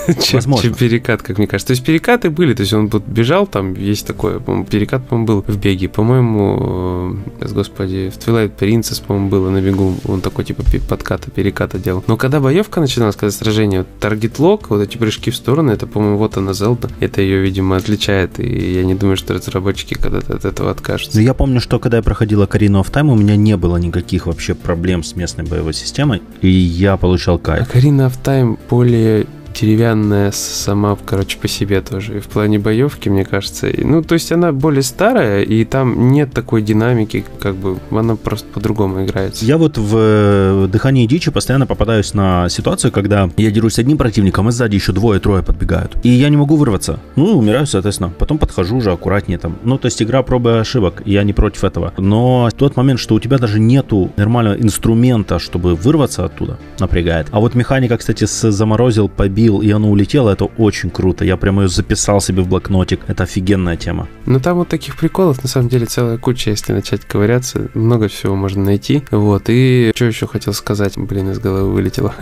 чем, 0.21 0.41
чем 0.57 0.75
перекат, 0.75 1.23
как 1.23 1.39
мне 1.39 1.47
кажется. 1.47 1.69
То 1.69 1.73
есть 1.73 1.85
перекаты 1.85 2.31
были, 2.31 2.55
то 2.55 2.63
есть 2.63 2.73
он 2.73 2.89
бежал, 2.89 3.47
там 3.47 3.75
есть 3.75 4.07
такое, 4.07 4.39
по 4.39 4.65
перекат, 4.65 5.07
по-моему, 5.07 5.27
был 5.27 5.45
в 5.47 5.59
беге. 5.59 5.89
По-моему, 5.89 7.17
э, 7.41 7.49
господи, 7.53 8.11
в 8.15 8.19
Twilight 8.19 8.53
Princess, 8.59 9.03
по-моему, 9.05 9.22
было 9.29 9.51
на 9.51 9.61
бегу, 9.61 9.95
он 10.07 10.21
такой 10.21 10.45
типа 10.45 10.63
подката, 10.89 11.31
переката 11.31 11.79
делал. 11.79 12.05
Но 12.07 12.17
когда 12.17 12.41
боевка 12.41 12.81
начиналась, 12.81 13.17
когда 13.17 13.31
сражение, 13.31 13.85
таргет 14.01 14.39
лог, 14.39 14.71
вот 14.71 14.81
эти 14.81 14.97
прыжки 14.97 15.31
в 15.31 15.37
сторону, 15.37 15.73
это, 15.73 15.87
по-моему, 15.87 16.19
вот 16.19 16.37
она 16.37 16.53
Зелда. 16.53 16.91
Это 17.01 17.21
ее, 17.23 17.41
видимо, 17.41 17.77
отличает, 17.77 18.39
и 18.39 18.75
я 18.75 18.85
не 18.85 18.95
думаю, 18.95 19.17
что 19.17 19.35
разработчики 19.35 19.95
когда-то 19.95 20.35
от 20.35 20.45
этого 20.45 20.71
откажутся. 20.71 21.19
Ну, 21.19 21.25
я 21.25 21.35
помню, 21.35 21.61
что 21.61 21.79
когда 21.79 21.99
я 21.99 22.03
проходил 22.03 22.43
Ocarina 22.43 22.83
of 22.83 22.93
Time, 22.93 23.11
у 23.11 23.17
меня 23.17 23.37
не 23.37 23.57
было 23.57 23.77
никаких 23.77 24.27
вообще 24.27 24.55
проблем 24.55 25.03
с 25.03 25.17
местной 25.17 25.45
боевой 25.45 25.75
системой, 25.75 26.23
и 26.41 26.49
я 26.49 26.97
получал 26.97 27.39
кайф. 27.39 27.69
Ocarina 27.69 28.09
of 28.09 28.15
Time 28.23 28.59
более 28.69 29.27
деревянная 29.55 30.31
сама, 30.33 30.97
короче, 31.05 31.39
по 31.39 31.49
себе 31.49 31.81
тоже. 31.81 32.19
И 32.19 32.21
в 32.21 32.27
плане 32.27 32.59
боевки, 32.59 33.09
мне 33.09 33.25
кажется. 33.25 33.69
Ну, 33.79 34.03
то 34.03 34.15
есть 34.15 34.33
она 34.33 34.53
более 34.53 34.83
старая, 34.83 35.43
и 35.43 35.65
там 35.65 36.13
нет 36.13 36.33
такой 36.33 36.63
динамики, 36.63 37.25
как 37.39 37.57
бы 37.57 37.79
она 37.91 38.17
просто 38.17 38.49
по-другому 38.49 39.05
играется. 39.05 39.45
Я 39.45 39.59
вот 39.59 39.79
в 39.79 39.97
э, 39.97 40.69
«Дыхании 40.71 41.07
дичи» 41.07 41.31
постоянно 41.31 41.67
попадаюсь 41.67 42.15
на 42.15 42.49
ситуацию, 42.49 42.93
когда 42.93 43.29
я 43.37 43.51
дерусь 43.51 43.75
с 43.75 43.79
одним 43.79 43.99
противником, 43.99 44.49
и 44.49 44.53
сзади 44.53 44.77
еще 44.77 44.93
двое-трое 44.93 45.43
подбегают. 45.43 45.97
И 46.03 46.09
я 46.09 46.29
не 46.29 46.37
могу 46.37 46.57
вырваться. 46.57 46.99
Ну, 47.17 47.39
умираю, 47.39 47.67
соответственно. 47.67 48.13
Потом 48.19 48.39
подхожу 48.39 48.77
уже 48.77 48.93
аккуратнее 48.93 49.39
там. 49.39 49.57
Ну, 49.65 49.79
то 49.79 49.87
есть 49.87 50.03
игра 50.03 50.23
пробы 50.23 50.59
ошибок, 50.59 51.03
я 51.05 51.23
не 51.25 51.33
против 51.33 51.65
этого. 51.65 51.93
Но 51.99 52.49
тот 52.57 52.77
момент, 52.77 53.01
что 53.01 53.15
у 53.15 53.21
тебя 53.21 53.39
даже 53.39 53.61
нету 53.61 54.11
нормального 54.17 54.55
инструмента, 54.55 55.39
чтобы 55.39 55.75
вырваться 55.75 56.25
оттуда, 56.25 56.59
напрягает. 56.79 57.29
А 57.31 57.41
вот 57.41 57.55
механика, 57.55 57.97
кстати, 57.97 58.25
с 58.25 58.51
заморозил, 58.51 59.09
побил 59.09 59.42
убил, 59.43 59.63
и 59.63 59.71
оно 59.71 59.91
улетело, 59.91 60.31
это 60.31 60.45
очень 60.45 60.91
круто. 60.91 61.25
Я 61.25 61.37
прямо 61.37 61.63
ее 61.63 61.69
записал 61.69 62.21
себе 62.21 62.43
в 62.43 62.49
блокнотик. 62.49 63.01
Это 63.09 63.25
офигенная 63.25 63.77
тема. 63.77 64.09
Ну, 64.27 64.41
там 64.41 64.59
вот 64.59 64.69
таких 64.69 64.97
приколов, 64.97 65.43
на 65.43 65.49
самом 65.49 65.69
деле, 65.69 65.87
целая 65.87 66.19
куча, 66.19 66.51
если 66.51 66.73
начать 66.73 67.05
ковыряться. 67.05 67.69
Много 67.75 68.09
всего 68.09 68.35
можно 68.37 68.65
найти. 68.65 69.03
Вот, 69.11 69.45
и 69.49 69.93
что 69.95 70.05
еще 70.05 70.27
хотел 70.27 70.53
сказать? 70.53 70.95
Блин, 70.97 71.31
из 71.31 71.39
головы 71.39 71.73
вылетело. 71.73 72.15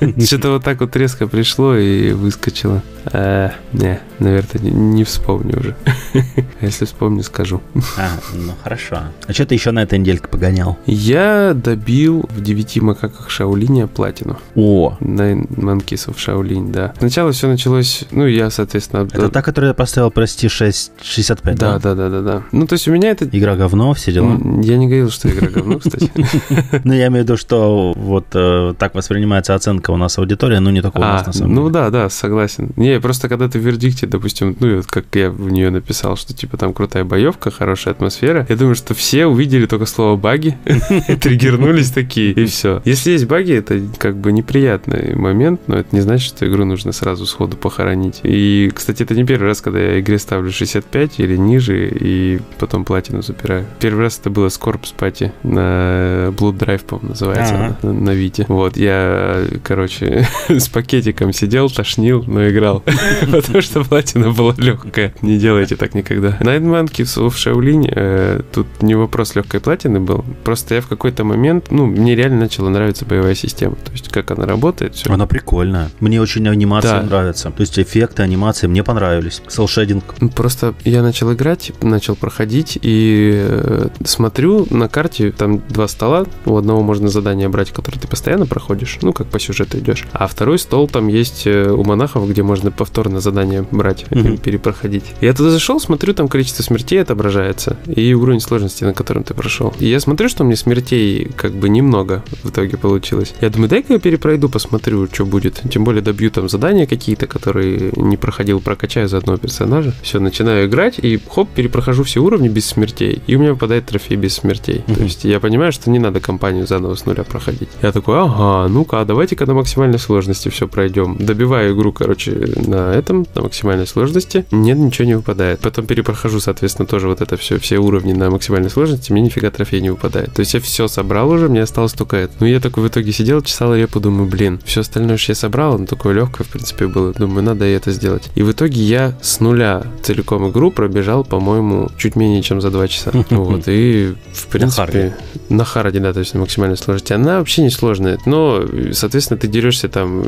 Что-то 0.24 0.50
вот 0.50 0.64
так 0.64 0.80
вот 0.80 0.96
резко 0.96 1.26
пришло 1.26 1.76
и 1.76 2.12
выскочило. 2.12 2.82
Э, 3.12 3.50
не, 3.72 4.00
наверное, 4.18 4.70
не 4.70 5.04
вспомню 5.04 5.58
уже. 5.58 5.76
Если 6.60 6.84
вспомню, 6.84 7.22
скажу. 7.22 7.60
А, 7.96 8.08
ну 8.34 8.52
хорошо. 8.62 8.98
А 9.26 9.32
что 9.32 9.46
ты 9.46 9.54
еще 9.54 9.70
на 9.70 9.82
этой 9.82 9.98
недельке 9.98 10.28
погонял? 10.28 10.78
Я 10.86 11.52
добил 11.54 12.24
в 12.28 12.40
девяти 12.42 12.80
макаках 12.80 13.30
Шаолиня 13.30 13.86
платину. 13.86 14.38
О! 14.54 14.96
Nine 15.00 15.48
Monkeys 15.48 16.08
of 16.08 16.16
Shaolin, 16.24 16.70
да. 16.70 16.94
Сначала 16.98 17.32
все 17.32 17.48
началось, 17.48 18.04
ну, 18.10 18.26
я, 18.26 18.50
соответственно... 18.50 19.08
Это 19.12 19.28
та, 19.28 19.42
которую 19.42 19.68
я 19.68 19.74
поставил, 19.74 20.10
прости, 20.10 20.48
6, 20.48 20.92
65, 21.02 21.58
да? 21.58 21.78
Да, 21.78 21.94
да, 21.94 21.94
да, 21.94 22.08
да, 22.08 22.20
да. 22.22 22.42
Ну, 22.52 22.66
то 22.66 22.74
есть 22.74 22.88
у 22.88 22.92
меня 22.92 23.10
это... 23.10 23.24
Игра 23.30 23.56
говно, 23.56 23.94
все 23.94 24.12
дела? 24.12 24.38
Я 24.62 24.76
не 24.76 24.86
говорил, 24.86 25.10
что 25.10 25.28
игра 25.28 25.48
говно, 25.48 25.78
кстати. 25.78 26.10
Ну, 26.84 26.92
я 26.92 27.06
имею 27.06 27.24
в 27.24 27.28
виду, 27.28 27.36
что 27.36 27.92
вот 27.96 28.26
э, 28.34 28.74
так 28.78 28.94
воспринимается 28.94 29.54
оценка 29.54 29.90
у 29.90 29.96
нас 29.96 30.18
аудитория, 30.18 30.60
но 30.60 30.70
не 30.70 30.82
такого 30.82 31.04
у 31.04 31.06
нас 31.06 31.22
а, 31.22 31.26
на 31.26 31.32
самом 31.32 31.50
деле. 31.50 31.60
Ну, 31.62 31.70
да, 31.70 31.90
да, 31.90 32.08
согласен. 32.08 32.72
Не, 32.76 33.00
просто 33.00 33.28
когда 33.28 33.48
ты 33.48 33.58
в 33.58 33.62
вердикте, 33.62 34.06
допустим, 34.06 34.56
ну, 34.60 34.82
как 34.86 35.06
я 35.14 35.30
в 35.30 35.50
нее 35.50 35.70
написал, 35.70 36.16
что, 36.16 36.34
типа, 36.34 36.56
там 36.56 36.72
крутая 36.72 37.04
боевка, 37.04 37.50
хорошая 37.50 37.94
атмосфера, 37.94 38.46
я 38.48 38.56
думаю, 38.56 38.74
что 38.74 38.94
все 38.94 39.26
увидели 39.26 39.66
только 39.66 39.86
слово 39.86 40.16
баги, 40.16 40.56
триггернулись 41.20 41.90
такие, 41.90 42.32
и 42.32 42.44
все. 42.46 42.82
Если 42.84 43.12
есть 43.12 43.26
баги, 43.26 43.52
это 43.52 43.80
как 43.98 44.16
бы 44.16 44.32
неприятный 44.32 45.14
момент, 45.14 45.62
но 45.66 45.76
это 45.76 45.88
не 45.94 46.00
значит, 46.00 46.13
что 46.22 46.46
игру 46.46 46.64
нужно 46.64 46.92
сразу 46.92 47.26
сходу 47.26 47.56
похоронить. 47.56 48.20
И, 48.22 48.70
кстати, 48.74 49.02
это 49.02 49.14
не 49.14 49.24
первый 49.24 49.46
раз, 49.46 49.60
когда 49.60 49.80
я 49.80 50.00
игре 50.00 50.18
ставлю 50.18 50.50
65 50.50 51.20
или 51.20 51.36
ниже, 51.36 51.88
и 51.88 52.40
потом 52.58 52.84
платину 52.84 53.22
запираю. 53.22 53.66
Первый 53.80 54.04
раз 54.04 54.18
это 54.18 54.30
было 54.30 54.48
с 54.48 54.58
Corpse 54.58 54.94
Party 54.96 55.32
на 55.42 56.30
Blood 56.30 56.58
Drive, 56.58 56.84
по-моему, 56.84 57.10
называется, 57.10 57.54
ага. 57.54 57.76
на, 57.82 57.92
на 57.92 58.10
Вите. 58.10 58.46
Вот, 58.48 58.76
я, 58.76 59.44
короче, 59.62 60.26
с 60.48 60.68
пакетиком 60.68 61.32
сидел, 61.32 61.70
тошнил, 61.70 62.24
но 62.26 62.48
играл. 62.48 62.82
Потому 63.20 63.60
что 63.60 63.84
платина 63.84 64.30
была 64.30 64.54
легкая. 64.56 65.14
Не 65.22 65.38
делайте 65.38 65.76
так 65.76 65.94
никогда. 65.94 66.38
Nine 66.40 66.64
Monkeys 66.64 67.18
of 67.18 67.34
Shaolin, 67.34 67.90
э, 67.94 68.40
тут 68.52 68.66
не 68.82 68.94
вопрос 68.94 69.34
легкой 69.34 69.60
платины 69.60 70.00
был. 70.00 70.24
Просто 70.44 70.74
я 70.74 70.80
в 70.80 70.88
какой-то 70.88 71.24
момент, 71.24 71.70
ну, 71.70 71.86
мне 71.86 72.14
реально 72.14 72.40
начала 72.40 72.68
нравиться 72.68 73.04
боевая 73.04 73.34
система. 73.34 73.76
То 73.76 73.92
есть, 73.92 74.08
как 74.08 74.30
она 74.30 74.46
работает. 74.46 74.94
Все. 74.94 75.12
Она 75.12 75.26
прикольная. 75.26 75.90
Мне 76.04 76.20
очень 76.20 76.46
анимация 76.46 77.00
да. 77.00 77.06
нравится. 77.06 77.50
То 77.50 77.62
есть, 77.62 77.78
эффекты, 77.78 78.22
анимации 78.22 78.66
мне 78.66 78.84
понравились. 78.84 79.40
Селшейдинг. 79.48 80.04
Просто 80.34 80.74
я 80.84 81.02
начал 81.02 81.32
играть, 81.32 81.72
начал 81.80 82.14
проходить 82.14 82.78
и 82.82 83.32
э, 83.34 83.88
смотрю 84.04 84.66
на 84.68 84.88
карте, 84.88 85.32
там 85.32 85.62
два 85.70 85.88
стола. 85.88 86.26
У 86.44 86.58
одного 86.58 86.82
можно 86.82 87.08
задание 87.08 87.48
брать, 87.48 87.70
которое 87.70 87.98
ты 87.98 88.06
постоянно 88.06 88.44
проходишь, 88.44 88.98
ну, 89.00 89.14
как 89.14 89.28
по 89.28 89.40
сюжету 89.40 89.78
идешь. 89.78 90.04
А 90.12 90.26
второй 90.26 90.58
стол 90.58 90.88
там 90.88 91.08
есть 91.08 91.46
э, 91.46 91.70
у 91.70 91.82
монахов, 91.84 92.28
где 92.28 92.42
можно 92.42 92.70
повторно 92.70 93.20
задание 93.20 93.66
брать 93.70 94.04
mm-hmm. 94.10 94.42
перепроходить. 94.42 95.04
Я 95.22 95.32
туда 95.32 95.48
зашел, 95.48 95.80
смотрю, 95.80 96.12
там 96.12 96.28
количество 96.28 96.62
смертей 96.62 97.00
отображается 97.00 97.78
и 97.86 98.12
уровень 98.12 98.40
сложности, 98.40 98.84
на 98.84 98.92
котором 98.92 99.24
ты 99.24 99.32
прошел. 99.32 99.74
И 99.78 99.86
я 99.86 100.00
смотрю, 100.00 100.28
что 100.28 100.44
мне 100.44 100.56
смертей 100.56 101.30
как 101.34 101.52
бы 101.52 101.70
немного 101.70 102.22
в 102.42 102.50
итоге 102.50 102.76
получилось. 102.76 103.34
Я 103.40 103.48
думаю, 103.48 103.70
дай-ка 103.70 103.94
я 103.94 103.98
перепройду, 103.98 104.50
посмотрю, 104.50 105.08
что 105.10 105.24
будет. 105.24 105.62
Тем 105.70 105.84
более 105.84 105.93
добью 106.00 106.30
там 106.30 106.48
задания 106.48 106.86
какие-то, 106.86 107.26
которые 107.26 107.92
не 107.96 108.16
проходил, 108.16 108.60
прокачаю 108.60 109.08
за 109.08 109.18
одного 109.18 109.38
персонажа. 109.38 109.92
Все, 110.02 110.20
начинаю 110.20 110.66
играть, 110.66 110.98
и 110.98 111.20
хоп, 111.28 111.48
перепрохожу 111.54 112.02
все 112.04 112.20
уровни 112.20 112.48
без 112.48 112.66
смертей, 112.66 113.22
и 113.26 113.36
у 113.36 113.38
меня 113.38 113.52
выпадает 113.52 113.86
трофей 113.86 114.16
без 114.16 114.34
смертей. 114.34 114.84
Mm-hmm. 114.86 114.96
То 114.96 115.02
есть 115.02 115.24
я 115.24 115.40
понимаю, 115.40 115.72
что 115.72 115.90
не 115.90 115.98
надо 115.98 116.20
компанию 116.20 116.66
заново 116.66 116.94
с 116.94 117.06
нуля 117.06 117.24
проходить. 117.24 117.68
Я 117.82 117.92
такой, 117.92 118.18
ага, 118.18 118.68
ну-ка, 118.68 119.00
а 119.00 119.04
давайте-ка 119.04 119.46
на 119.46 119.54
максимальной 119.54 119.98
сложности 119.98 120.48
все 120.48 120.68
пройдем. 120.68 121.16
Добиваю 121.18 121.74
игру, 121.74 121.92
короче, 121.92 122.32
на 122.66 122.92
этом, 122.92 123.26
на 123.34 123.42
максимальной 123.42 123.86
сложности. 123.86 124.44
Нет, 124.50 124.78
ничего 124.78 125.06
не 125.06 125.14
выпадает. 125.14 125.60
Потом 125.60 125.86
перепрохожу, 125.86 126.40
соответственно, 126.40 126.86
тоже 126.86 127.08
вот 127.08 127.20
это 127.20 127.36
все, 127.36 127.58
все 127.58 127.78
уровни 127.78 128.12
на 128.12 128.30
максимальной 128.30 128.70
сложности, 128.70 129.12
мне 129.12 129.22
нифига 129.22 129.50
трофей 129.50 129.80
не 129.80 129.90
выпадает. 129.90 130.32
То 130.32 130.40
есть 130.40 130.54
я 130.54 130.60
все 130.60 130.88
собрал 130.88 131.30
уже, 131.30 131.48
мне 131.48 131.62
осталось 131.62 131.92
только 131.92 132.16
это. 132.16 132.32
Ну, 132.40 132.46
я 132.46 132.60
такой 132.60 132.84
в 132.84 132.88
итоге 132.88 133.12
сидел, 133.12 133.42
чесал 133.42 133.74
репу, 133.74 134.00
думаю, 134.00 134.28
блин, 134.28 134.60
все 134.64 134.80
остальное, 134.80 135.16
что 135.16 135.32
я 135.32 135.36
собрал, 135.36 135.73
оно 135.74 135.86
такое 135.86 136.14
легкое, 136.14 136.46
в 136.46 136.50
принципе, 136.50 136.86
было. 136.86 137.12
Думаю, 137.12 137.42
надо 137.42 137.66
и 137.66 137.72
это 137.72 137.90
сделать. 137.90 138.30
И 138.34 138.42
в 138.42 138.52
итоге 138.52 138.80
я 138.80 139.14
с 139.22 139.40
нуля 139.40 139.84
целиком 140.02 140.50
игру 140.50 140.70
пробежал, 140.70 141.24
по-моему, 141.24 141.88
чуть 141.96 142.16
менее, 142.16 142.42
чем 142.42 142.60
за 142.60 142.70
два 142.70 142.88
часа. 142.88 143.12
Вот, 143.34 143.64
и, 143.66 144.14
в 144.32 144.46
принципе, 144.46 145.16
на 145.48 145.64
харде, 145.64 145.98
да, 145.98 146.12
то 146.12 146.20
есть 146.20 146.34
на 146.34 146.40
максимальной 146.40 146.76
сложности. 146.76 147.12
Она 147.12 147.38
вообще 147.38 147.62
не 147.62 147.70
сложная, 147.70 148.18
но, 148.26 148.64
соответственно, 148.92 149.38
ты 149.38 149.48
дерешься 149.48 149.88
там 149.88 150.22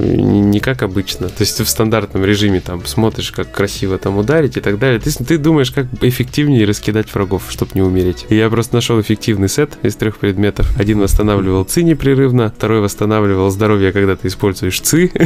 не 0.50 0.60
как 0.60 0.82
обычно. 0.82 1.28
То 1.28 1.40
есть 1.40 1.56
ты 1.56 1.64
в 1.64 1.68
стандартном 1.68 2.24
режиме 2.24 2.60
там 2.60 2.84
смотришь, 2.86 3.32
как 3.32 3.52
красиво 3.52 3.98
там 3.98 4.18
ударить 4.18 4.56
и 4.56 4.60
так 4.60 4.78
далее. 4.78 5.00
Ты, 5.00 5.10
ты 5.12 5.38
думаешь, 5.38 5.70
как 5.70 5.86
эффективнее 6.02 6.66
раскидать 6.66 7.12
врагов, 7.14 7.44
чтобы 7.48 7.72
не 7.74 7.82
умереть. 7.82 8.26
И 8.28 8.36
я 8.36 8.50
просто 8.50 8.74
нашел 8.74 9.00
эффективный 9.00 9.48
сет 9.48 9.78
из 9.82 9.96
трех 9.96 10.18
предметов. 10.18 10.72
Один 10.78 11.00
восстанавливал 11.00 11.64
ци 11.64 11.82
непрерывно, 11.82 12.52
второй 12.56 12.80
восстанавливал 12.80 13.50
здоровье, 13.50 13.92
когда 13.92 14.16
ты 14.16 14.28
используешь 14.28 14.80
ци. 14.80 15.10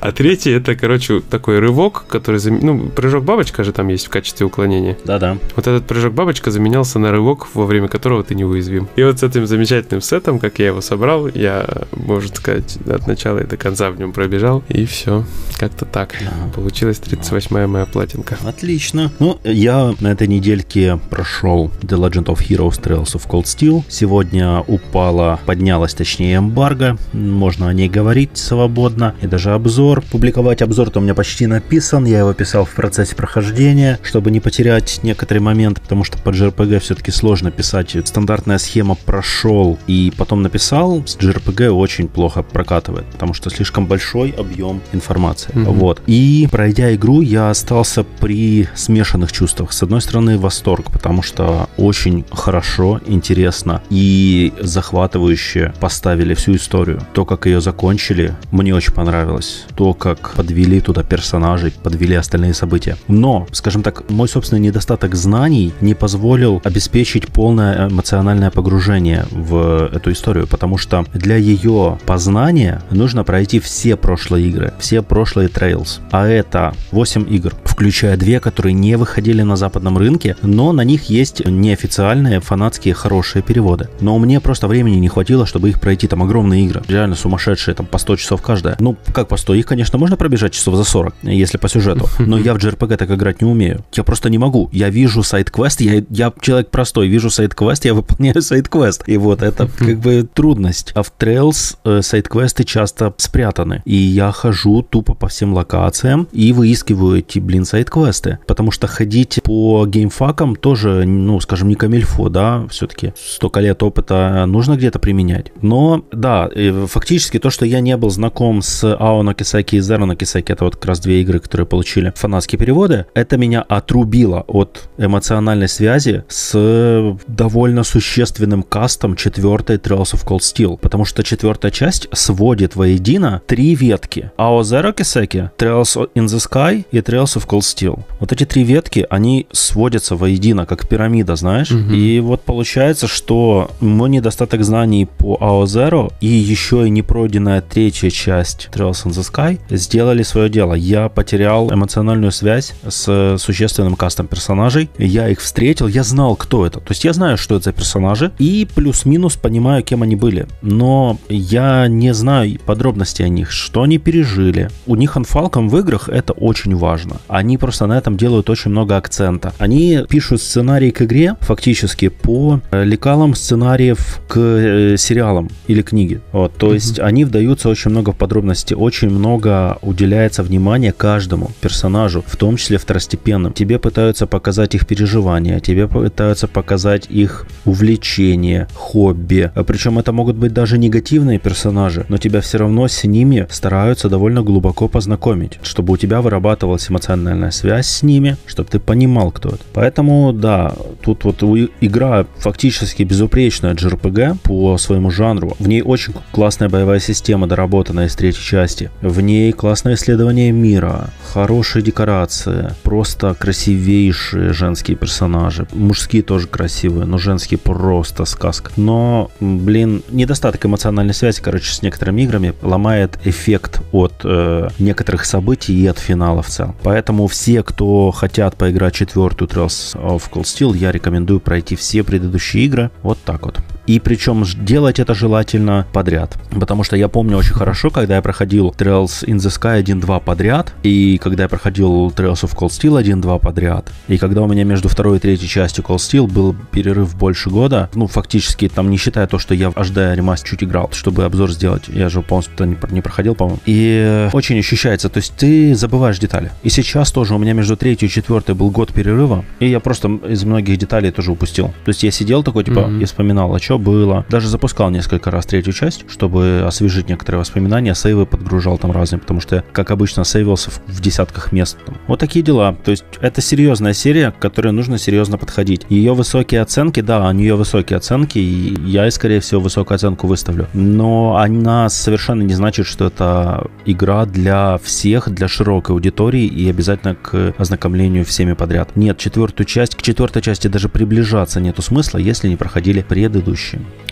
А 0.00 0.12
третий 0.12 0.50
это, 0.50 0.74
короче, 0.74 1.20
такой 1.20 1.58
рывок, 1.58 2.04
который... 2.08 2.40
Ну, 2.50 2.88
прыжок 2.88 3.24
бабочка 3.24 3.64
же 3.64 3.72
там 3.72 3.88
есть 3.88 4.06
в 4.06 4.10
качестве 4.10 4.46
уклонения. 4.46 4.96
Да-да. 5.04 5.38
Вот 5.56 5.66
этот 5.66 5.86
прыжок 5.86 6.12
бабочка 6.14 6.50
заменялся 6.50 6.98
на 6.98 7.10
рывок, 7.10 7.48
во 7.54 7.66
время 7.66 7.88
которого 7.88 8.22
ты 8.24 8.34
неуязвим. 8.34 8.88
И 8.96 9.02
вот 9.02 9.20
с 9.20 9.22
этим 9.22 9.46
замечательным 9.46 10.00
сетом, 10.00 10.38
как 10.38 10.58
я 10.58 10.68
его 10.68 10.80
собрал, 10.80 11.28
я, 11.28 11.66
можно 11.92 12.34
сказать, 12.34 12.78
от 12.86 13.06
начала 13.06 13.38
и 13.38 13.46
до 13.46 13.56
конца 13.56 13.90
в 13.90 13.98
нем 13.98 14.12
пробежал, 14.12 14.62
и 14.68 14.84
все. 14.86 15.24
Как-то 15.58 15.84
так. 15.84 16.14
Получилась 16.54 17.00
38-я 17.00 17.66
моя 17.66 17.86
платинка. 17.86 18.36
Отлично. 18.44 19.12
Ну, 19.18 19.38
я 19.44 19.94
на 20.00 20.08
этой 20.12 20.26
недельке 20.26 20.98
прошел 21.10 21.70
The 21.82 21.98
Legend 21.98 22.26
of 22.26 22.38
Heroes 22.48 22.80
Trails 22.80 23.14
of 23.14 23.28
Cold 23.28 23.44
Steel. 23.44 23.84
Сегодня 23.88 24.60
упала, 24.60 25.38
поднялась 25.46 25.94
точнее 25.94 26.38
эмбарго. 26.38 26.96
Можно 27.12 27.68
о 27.68 27.72
ней 27.72 27.88
говорить 27.88 28.30
свободно. 28.60 29.14
И 29.22 29.26
даже 29.26 29.52
обзор. 29.52 30.02
Публиковать 30.02 30.60
обзор-то 30.60 30.98
у 30.98 31.02
меня 31.02 31.14
почти 31.14 31.46
написан. 31.46 32.04
Я 32.04 32.18
его 32.18 32.34
писал 32.34 32.66
в 32.66 32.74
процессе 32.74 33.16
прохождения, 33.16 33.98
чтобы 34.02 34.30
не 34.30 34.40
потерять 34.40 35.00
некоторые 35.02 35.42
моменты, 35.42 35.80
потому 35.80 36.04
что 36.04 36.18
под 36.18 36.34
JRPG 36.34 36.80
все-таки 36.80 37.10
сложно 37.10 37.50
писать. 37.50 37.96
Стандартная 38.04 38.58
схема 38.58 38.96
прошел 38.96 39.78
и 39.86 40.12
потом 40.16 40.42
написал. 40.42 41.02
С 41.06 41.16
JRPG 41.16 41.70
очень 41.70 42.06
плохо 42.06 42.42
прокатывает, 42.42 43.06
потому 43.06 43.32
что 43.32 43.48
слишком 43.48 43.86
большой 43.86 44.30
объем 44.30 44.82
информации. 44.92 45.52
Mm-hmm. 45.54 45.72
Вот. 45.72 46.02
И 46.06 46.46
пройдя 46.50 46.94
игру, 46.94 47.22
я 47.22 47.48
остался 47.48 48.04
при 48.04 48.68
смешанных 48.74 49.32
чувствах. 49.32 49.72
С 49.72 49.82
одной 49.82 50.02
стороны, 50.02 50.36
восторг, 50.38 50.90
потому 50.92 51.22
что 51.22 51.70
очень 51.78 52.26
хорошо, 52.30 53.00
интересно 53.06 53.80
и 53.90 54.52
захватывающе 54.60 55.72
поставили 55.80 56.34
всю 56.34 56.56
историю. 56.56 57.00
То, 57.14 57.24
как 57.24 57.46
ее 57.46 57.60
закончили, 57.60 58.34
мне 58.50 58.74
очень 58.74 58.92
понравилось. 58.92 59.64
То, 59.74 59.94
как 59.94 60.34
подвели 60.34 60.80
туда 60.80 61.02
персонажей, 61.02 61.72
подвели 61.82 62.14
остальные 62.14 62.54
события. 62.54 62.96
Но, 63.08 63.46
скажем 63.52 63.82
так, 63.82 64.08
мой 64.10 64.28
собственный 64.28 64.60
недостаток 64.60 65.14
знаний 65.14 65.72
не 65.80 65.94
позволил 65.94 66.60
обеспечить 66.64 67.28
полное 67.28 67.88
эмоциональное 67.88 68.50
погружение 68.50 69.26
в 69.30 69.90
эту 69.92 70.12
историю, 70.12 70.46
потому 70.46 70.78
что 70.78 71.04
для 71.14 71.36
ее 71.36 71.98
познания 72.06 72.82
нужно 72.90 73.24
пройти 73.24 73.60
все 73.60 73.96
прошлые 73.96 74.48
игры, 74.48 74.72
все 74.78 75.02
прошлые 75.02 75.48
Trails. 75.48 76.00
А 76.10 76.26
это 76.26 76.74
8 76.90 77.26
игр, 77.32 77.54
включая 77.64 78.16
две, 78.16 78.40
которые 78.40 78.72
не 78.72 78.96
выходили 78.96 79.42
на 79.42 79.56
западном 79.56 79.98
рынке, 79.98 80.36
но 80.42 80.72
на 80.72 80.82
них 80.82 81.04
есть 81.04 81.44
неофициальные 81.46 82.40
фанатские 82.40 82.94
хорошие 82.94 83.42
переводы. 83.42 83.88
Но 84.00 84.18
мне 84.18 84.40
просто 84.40 84.68
времени 84.68 84.96
не 84.96 85.08
хватило, 85.08 85.46
чтобы 85.46 85.68
их 85.68 85.80
пройти. 85.80 86.06
Там 86.06 86.22
огромные 86.22 86.64
игры, 86.64 86.82
реально 86.88 87.14
сумасшедшие, 87.14 87.74
там 87.74 87.86
по 87.86 87.98
100 87.98 88.16
часов 88.16 88.39
каждая. 88.42 88.76
Ну, 88.80 88.96
как 89.12 89.28
по 89.28 89.36
100? 89.36 89.54
Их, 89.54 89.66
конечно, 89.66 89.98
можно 89.98 90.16
пробежать 90.16 90.52
часов 90.52 90.74
за 90.74 90.84
40, 90.84 91.14
если 91.22 91.58
по 91.58 91.68
сюжету. 91.68 92.08
Но 92.18 92.38
я 92.38 92.54
в 92.54 92.58
JRPG 92.58 92.96
так 92.96 93.10
играть 93.10 93.40
не 93.40 93.48
умею. 93.48 93.84
Я 93.92 94.04
просто 94.04 94.30
не 94.30 94.38
могу. 94.38 94.68
Я 94.72 94.90
вижу 94.90 95.22
сайт-квест, 95.22 95.80
я, 95.80 96.02
я 96.10 96.32
человек 96.40 96.70
простой, 96.70 97.08
вижу 97.08 97.30
сайт-квест, 97.30 97.84
я 97.84 97.94
выполняю 97.94 98.40
сайт-квест. 98.42 99.04
И 99.06 99.16
вот 99.16 99.42
это 99.42 99.68
как 99.78 99.98
бы 99.98 100.28
трудность. 100.32 100.92
А 100.94 101.02
в 101.02 101.12
Trails 101.18 101.76
э, 101.84 102.02
сайт-квесты 102.02 102.64
часто 102.64 103.14
спрятаны. 103.16 103.82
И 103.84 103.94
я 103.94 104.32
хожу 104.32 104.82
тупо 104.82 105.14
по 105.14 105.28
всем 105.28 105.54
локациям 105.54 106.28
и 106.32 106.52
выискиваю 106.52 107.18
эти, 107.18 107.38
блин, 107.38 107.64
сайт-квесты. 107.64 108.38
Потому 108.46 108.70
что 108.70 108.86
ходить 108.86 109.40
по 109.44 109.86
геймфакам 109.86 110.56
тоже, 110.56 111.04
ну, 111.04 111.40
скажем, 111.40 111.68
не 111.68 111.74
камильфо, 111.74 112.28
да, 112.28 112.66
все-таки 112.70 113.12
столько 113.16 113.60
лет 113.60 113.82
опыта 113.82 114.44
нужно 114.46 114.76
где-то 114.76 114.98
применять. 114.98 115.52
Но, 115.62 116.04
да, 116.12 116.48
фактически 116.86 117.38
то, 117.38 117.50
что 117.50 117.64
я 117.64 117.80
не 117.80 117.96
был 117.96 118.10
знаком 118.10 118.29
с 118.62 118.84
Ао 118.84 119.22
Накисаки 119.22 119.76
и 119.76 119.80
Зеро 119.80 120.06
Накисаки, 120.06 120.52
это 120.52 120.64
вот 120.64 120.76
как 120.76 120.86
раз 120.86 121.00
две 121.00 121.20
игры, 121.20 121.40
которые 121.40 121.66
получили 121.66 122.12
фанатские 122.16 122.58
переводы, 122.58 123.06
это 123.14 123.36
меня 123.36 123.62
отрубило 123.62 124.44
от 124.46 124.88
эмоциональной 124.98 125.68
связи 125.68 126.24
с 126.28 127.16
довольно 127.26 127.84
существенным 127.84 128.62
кастом 128.62 129.16
четвертой 129.16 129.76
Trails 129.76 130.14
of 130.14 130.26
Cold 130.26 130.40
Steel, 130.40 130.78
потому 130.78 131.04
что 131.04 131.22
четвертая 131.22 131.70
часть 131.70 132.08
сводит 132.12 132.76
воедино 132.76 133.42
три 133.46 133.74
ветки. 133.74 134.30
Ао 134.36 134.60
Zero 134.60 134.94
Kiseki, 134.94 135.50
Trails 135.58 136.10
in 136.14 136.26
the 136.26 136.38
Sky 136.38 136.84
и 136.90 136.98
Trails 136.98 137.36
of 137.36 137.46
Cold 137.46 137.60
Steel. 137.60 138.00
Вот 138.18 138.32
эти 138.32 138.44
три 138.44 138.64
ветки, 138.64 139.06
они 139.10 139.46
сводятся 139.52 140.16
воедино, 140.16 140.66
как 140.66 140.88
пирамида, 140.88 141.36
знаешь? 141.36 141.70
Угу. 141.70 141.92
И 141.92 142.20
вот 142.20 142.42
получается, 142.42 143.06
что 143.06 143.70
мой 143.80 144.10
недостаток 144.10 144.64
знаний 144.64 145.06
по 145.06 145.36
AO 145.40 145.64
Zero 145.64 146.12
и 146.20 146.26
еще 146.26 146.86
и 146.86 146.90
не 146.90 147.02
пройденная 147.02 147.60
третья 147.60 148.10
часть 148.20 148.68
Trails 148.72 149.06
in 149.06 149.10
the 149.12 149.24
Sky 149.32 149.58
сделали 149.70 150.22
свое 150.22 150.50
дело. 150.50 150.74
Я 150.74 151.08
потерял 151.08 151.72
эмоциональную 151.72 152.32
связь 152.32 152.74
с 152.86 153.36
существенным 153.38 153.96
кастом 153.96 154.26
персонажей. 154.26 154.90
Я 154.98 155.28
их 155.28 155.40
встретил, 155.40 155.88
я 155.88 156.02
знал, 156.02 156.36
кто 156.36 156.66
это. 156.66 156.80
То 156.80 156.90
есть 156.90 157.04
я 157.04 157.12
знаю, 157.12 157.38
что 157.38 157.56
это 157.56 157.64
за 157.64 157.72
персонажи, 157.72 158.30
и 158.38 158.68
плюс-минус 158.74 159.36
понимаю, 159.36 159.82
кем 159.82 160.02
они 160.02 160.16
были. 160.16 160.46
Но 160.60 161.18
я 161.28 161.88
не 161.88 162.12
знаю 162.12 162.58
подробностей 162.66 163.24
о 163.24 163.28
них, 163.28 163.50
что 163.50 163.82
они 163.82 163.98
пережили. 163.98 164.68
У 164.86 164.96
них 164.96 165.16
анфалком 165.16 165.68
в 165.68 165.78
играх 165.78 166.08
это 166.08 166.32
очень 166.34 166.76
важно. 166.76 167.16
Они 167.28 167.56
просто 167.56 167.86
на 167.86 167.96
этом 167.96 168.16
делают 168.16 168.50
очень 168.50 168.70
много 168.70 168.96
акцента. 168.96 169.52
Они 169.58 170.00
пишут 170.08 170.42
сценарий 170.42 170.90
к 170.90 171.02
игре 171.02 171.36
фактически 171.40 172.08
по 172.08 172.60
э, 172.70 172.84
лекалам 172.84 173.34
сценариев 173.34 174.20
к 174.28 174.36
э, 174.38 174.96
сериалам 174.98 175.48
или 175.68 175.82
книге. 175.82 176.20
Вот, 176.32 176.54
то 176.56 176.68
mm-hmm. 176.68 176.74
есть 176.74 177.00
они 177.00 177.24
вдаются 177.24 177.68
очень 177.68 177.90
много 177.90 178.09
в 178.12 178.16
подробности, 178.16 178.74
очень 178.74 179.10
много 179.10 179.78
уделяется 179.82 180.42
внимания 180.42 180.92
каждому 180.92 181.50
персонажу, 181.60 182.24
в 182.26 182.36
том 182.36 182.56
числе 182.56 182.78
второстепенным. 182.78 183.52
Тебе 183.52 183.78
пытаются 183.78 184.26
показать 184.26 184.74
их 184.74 184.86
переживания, 184.86 185.60
тебе 185.60 185.88
пытаются 185.88 186.48
показать 186.48 187.06
их 187.08 187.46
увлечения, 187.64 188.68
хобби. 188.74 189.50
А 189.54 189.64
Причем 189.64 189.98
это 189.98 190.12
могут 190.12 190.36
быть 190.36 190.52
даже 190.52 190.78
негативные 190.78 191.38
персонажи, 191.38 192.06
но 192.08 192.18
тебя 192.18 192.40
все 192.40 192.58
равно 192.58 192.88
с 192.88 193.04
ними 193.04 193.46
стараются 193.50 194.08
довольно 194.08 194.42
глубоко 194.42 194.88
познакомить, 194.88 195.58
чтобы 195.62 195.94
у 195.94 195.96
тебя 195.96 196.20
вырабатывалась 196.20 196.90
эмоциональная 196.90 197.50
связь 197.50 197.86
с 197.86 198.02
ними, 198.02 198.36
чтобы 198.46 198.68
ты 198.68 198.78
понимал, 198.78 199.30
кто 199.30 199.50
это. 199.50 199.60
Поэтому, 199.72 200.32
да, 200.32 200.74
тут 201.02 201.24
вот 201.24 201.42
игра 201.80 202.26
фактически 202.38 203.02
безупречная 203.02 203.74
JRPG 203.74 204.38
по 204.42 204.78
своему 204.78 205.10
жанру. 205.10 205.56
В 205.58 205.68
ней 205.68 205.82
очень 205.82 206.14
классная 206.32 206.68
боевая 206.68 207.00
система, 207.00 207.46
доработанная 207.90 208.06
из 208.06 208.14
третьей 208.14 208.42
части. 208.42 208.90
В 209.02 209.20
ней 209.20 209.52
классное 209.52 209.94
исследование 209.94 210.52
мира, 210.52 211.10
хорошие 211.32 211.82
декорации, 211.82 212.74
просто 212.82 213.34
красивейшие 213.34 214.52
женские 214.52 214.96
персонажи. 214.96 215.66
Мужские 215.72 216.22
тоже 216.22 216.46
красивые, 216.46 217.06
но 217.06 217.18
женские 217.18 217.58
просто 217.58 218.24
сказка. 218.24 218.72
Но, 218.76 219.30
блин, 219.40 220.02
недостаток 220.10 220.64
эмоциональной 220.66 221.14
связи, 221.14 221.40
короче, 221.42 221.72
с 221.72 221.82
некоторыми 221.82 222.22
играми 222.22 222.54
ломает 222.62 223.18
эффект 223.24 223.82
от 223.92 224.14
э, 224.24 224.68
некоторых 224.78 225.24
событий 225.24 225.74
и 225.74 225.86
от 225.86 225.98
финала 225.98 226.42
в 226.42 226.48
целом. 226.48 226.76
Поэтому 226.82 227.26
все, 227.26 227.62
кто 227.62 228.10
хотят 228.10 228.56
поиграть 228.56 228.94
четвертую 228.94 229.48
Trails 229.48 229.96
of 229.96 230.22
Cold 230.30 230.44
Steel, 230.44 230.76
я 230.76 230.92
рекомендую 230.92 231.40
пройти 231.40 231.76
все 231.76 232.02
предыдущие 232.02 232.64
игры 232.64 232.90
вот 233.02 233.18
так 233.24 233.46
вот. 233.46 233.58
И 233.86 233.98
причем 234.00 234.44
делать 234.64 235.00
это 235.00 235.14
желательно 235.14 235.86
подряд. 235.92 236.36
Потому 236.50 236.84
что 236.84 236.96
я 236.96 237.08
помню 237.08 237.36
очень 237.36 237.54
хорошо, 237.54 237.90
когда 237.90 238.16
я 238.16 238.22
проходил 238.22 238.74
Trails 238.76 239.24
in 239.24 239.36
the 239.36 239.48
Sky 239.48 239.82
1-2 239.82 240.22
подряд, 240.22 240.74
и 240.82 241.18
когда 241.18 241.44
я 241.44 241.48
проходил 241.48 242.08
Trails 242.08 242.42
of 242.42 242.56
Cold 242.56 242.68
Steel 242.68 243.02
1-2 243.02 243.40
подряд, 243.40 243.90
и 244.08 244.18
когда 244.18 244.42
у 244.42 244.46
меня 244.46 244.64
между 244.64 244.88
второй 244.88 245.16
и 245.16 245.20
третьей 245.20 245.48
частью 245.48 245.84
Cold 245.84 245.96
Steel 245.96 246.26
был 246.26 246.54
перерыв 246.72 247.16
больше 247.16 247.50
года, 247.50 247.90
ну, 247.94 248.06
фактически, 248.06 248.68
там, 248.68 248.90
не 248.90 248.96
считая 248.96 249.26
то, 249.26 249.38
что 249.38 249.54
я 249.54 249.70
в 249.70 249.76
HD 249.76 250.14
ремастер 250.14 250.50
чуть 250.50 250.64
играл, 250.64 250.90
чтобы 250.92 251.24
обзор 251.24 251.50
сделать, 251.50 251.84
я 251.88 252.08
же 252.08 252.22
полностью 252.22 252.66
не, 252.66 252.76
не 252.90 253.00
проходил, 253.00 253.34
по-моему, 253.34 253.60
и 253.66 254.28
очень 254.32 254.58
ощущается, 254.58 255.08
то 255.08 255.18
есть 255.18 255.34
ты 255.36 255.74
забываешь 255.74 256.18
детали. 256.18 256.50
И 256.62 256.70
сейчас 256.70 257.12
тоже 257.12 257.34
у 257.34 257.38
меня 257.38 257.52
между 257.52 257.76
третьей 257.76 258.08
и 258.08 258.10
четвертой 258.10 258.54
был 258.54 258.70
год 258.70 258.92
перерыва, 258.92 259.44
и 259.58 259.68
я 259.68 259.80
просто 259.80 260.08
из 260.28 260.44
многих 260.44 260.76
деталей 260.76 261.10
тоже 261.10 261.32
упустил. 261.32 261.68
То 261.84 261.88
есть 261.88 262.02
я 262.02 262.10
сидел 262.10 262.42
такой, 262.42 262.64
типа, 262.64 262.80
mm-hmm. 262.80 263.02
и 263.02 263.04
вспоминал, 263.04 263.54
а 263.54 263.60
что 263.60 263.78
было. 263.80 264.24
Даже 264.28 264.48
запускал 264.48 264.90
несколько 264.90 265.30
раз 265.30 265.46
третью 265.46 265.72
часть, 265.72 266.04
чтобы 266.08 266.62
освежить 266.66 267.08
некоторые 267.08 267.40
воспоминания, 267.40 267.94
сейвы 267.94 268.26
подгружал 268.26 268.78
там 268.78 268.92
разные, 268.92 269.18
потому 269.18 269.40
что 269.40 269.64
как 269.72 269.90
обычно, 269.90 270.24
сейвился 270.24 270.70
в, 270.70 270.80
в 270.86 271.00
десятках 271.00 271.52
мест. 271.52 271.78
Вот 272.06 272.20
такие 272.20 272.44
дела. 272.44 272.76
То 272.84 272.90
есть 272.90 273.04
это 273.20 273.40
серьезная 273.40 273.92
серия, 273.92 274.30
к 274.30 274.38
которой 274.38 274.72
нужно 274.72 274.98
серьезно 274.98 275.38
подходить. 275.38 275.86
Ее 275.88 276.14
высокие 276.14 276.60
оценки, 276.60 277.00
да, 277.00 277.28
у 277.28 277.32
нее 277.32 277.54
высокие 277.54 277.96
оценки, 277.96 278.38
и 278.38 278.80
я, 278.84 279.10
скорее 279.10 279.40
всего, 279.40 279.60
высокую 279.60 279.96
оценку 279.96 280.26
выставлю. 280.26 280.68
Но 280.74 281.36
она 281.36 281.88
совершенно 281.88 282.42
не 282.42 282.54
значит, 282.54 282.86
что 282.86 283.06
это 283.06 283.66
игра 283.86 284.26
для 284.26 284.78
всех, 284.82 285.30
для 285.30 285.48
широкой 285.48 285.94
аудитории 285.94 286.44
и 286.44 286.68
обязательно 286.68 287.14
к 287.14 287.54
ознакомлению 287.58 288.24
всеми 288.24 288.52
подряд. 288.52 288.96
Нет, 288.96 289.18
четвертую 289.18 289.66
часть, 289.66 289.94
к 289.94 290.02
четвертой 290.02 290.42
части 290.42 290.68
даже 290.68 290.88
приближаться 290.88 291.60
нету 291.60 291.82
смысла, 291.82 292.18
если 292.18 292.48
не 292.48 292.56
проходили 292.56 293.02
предыдущие. 293.02 293.59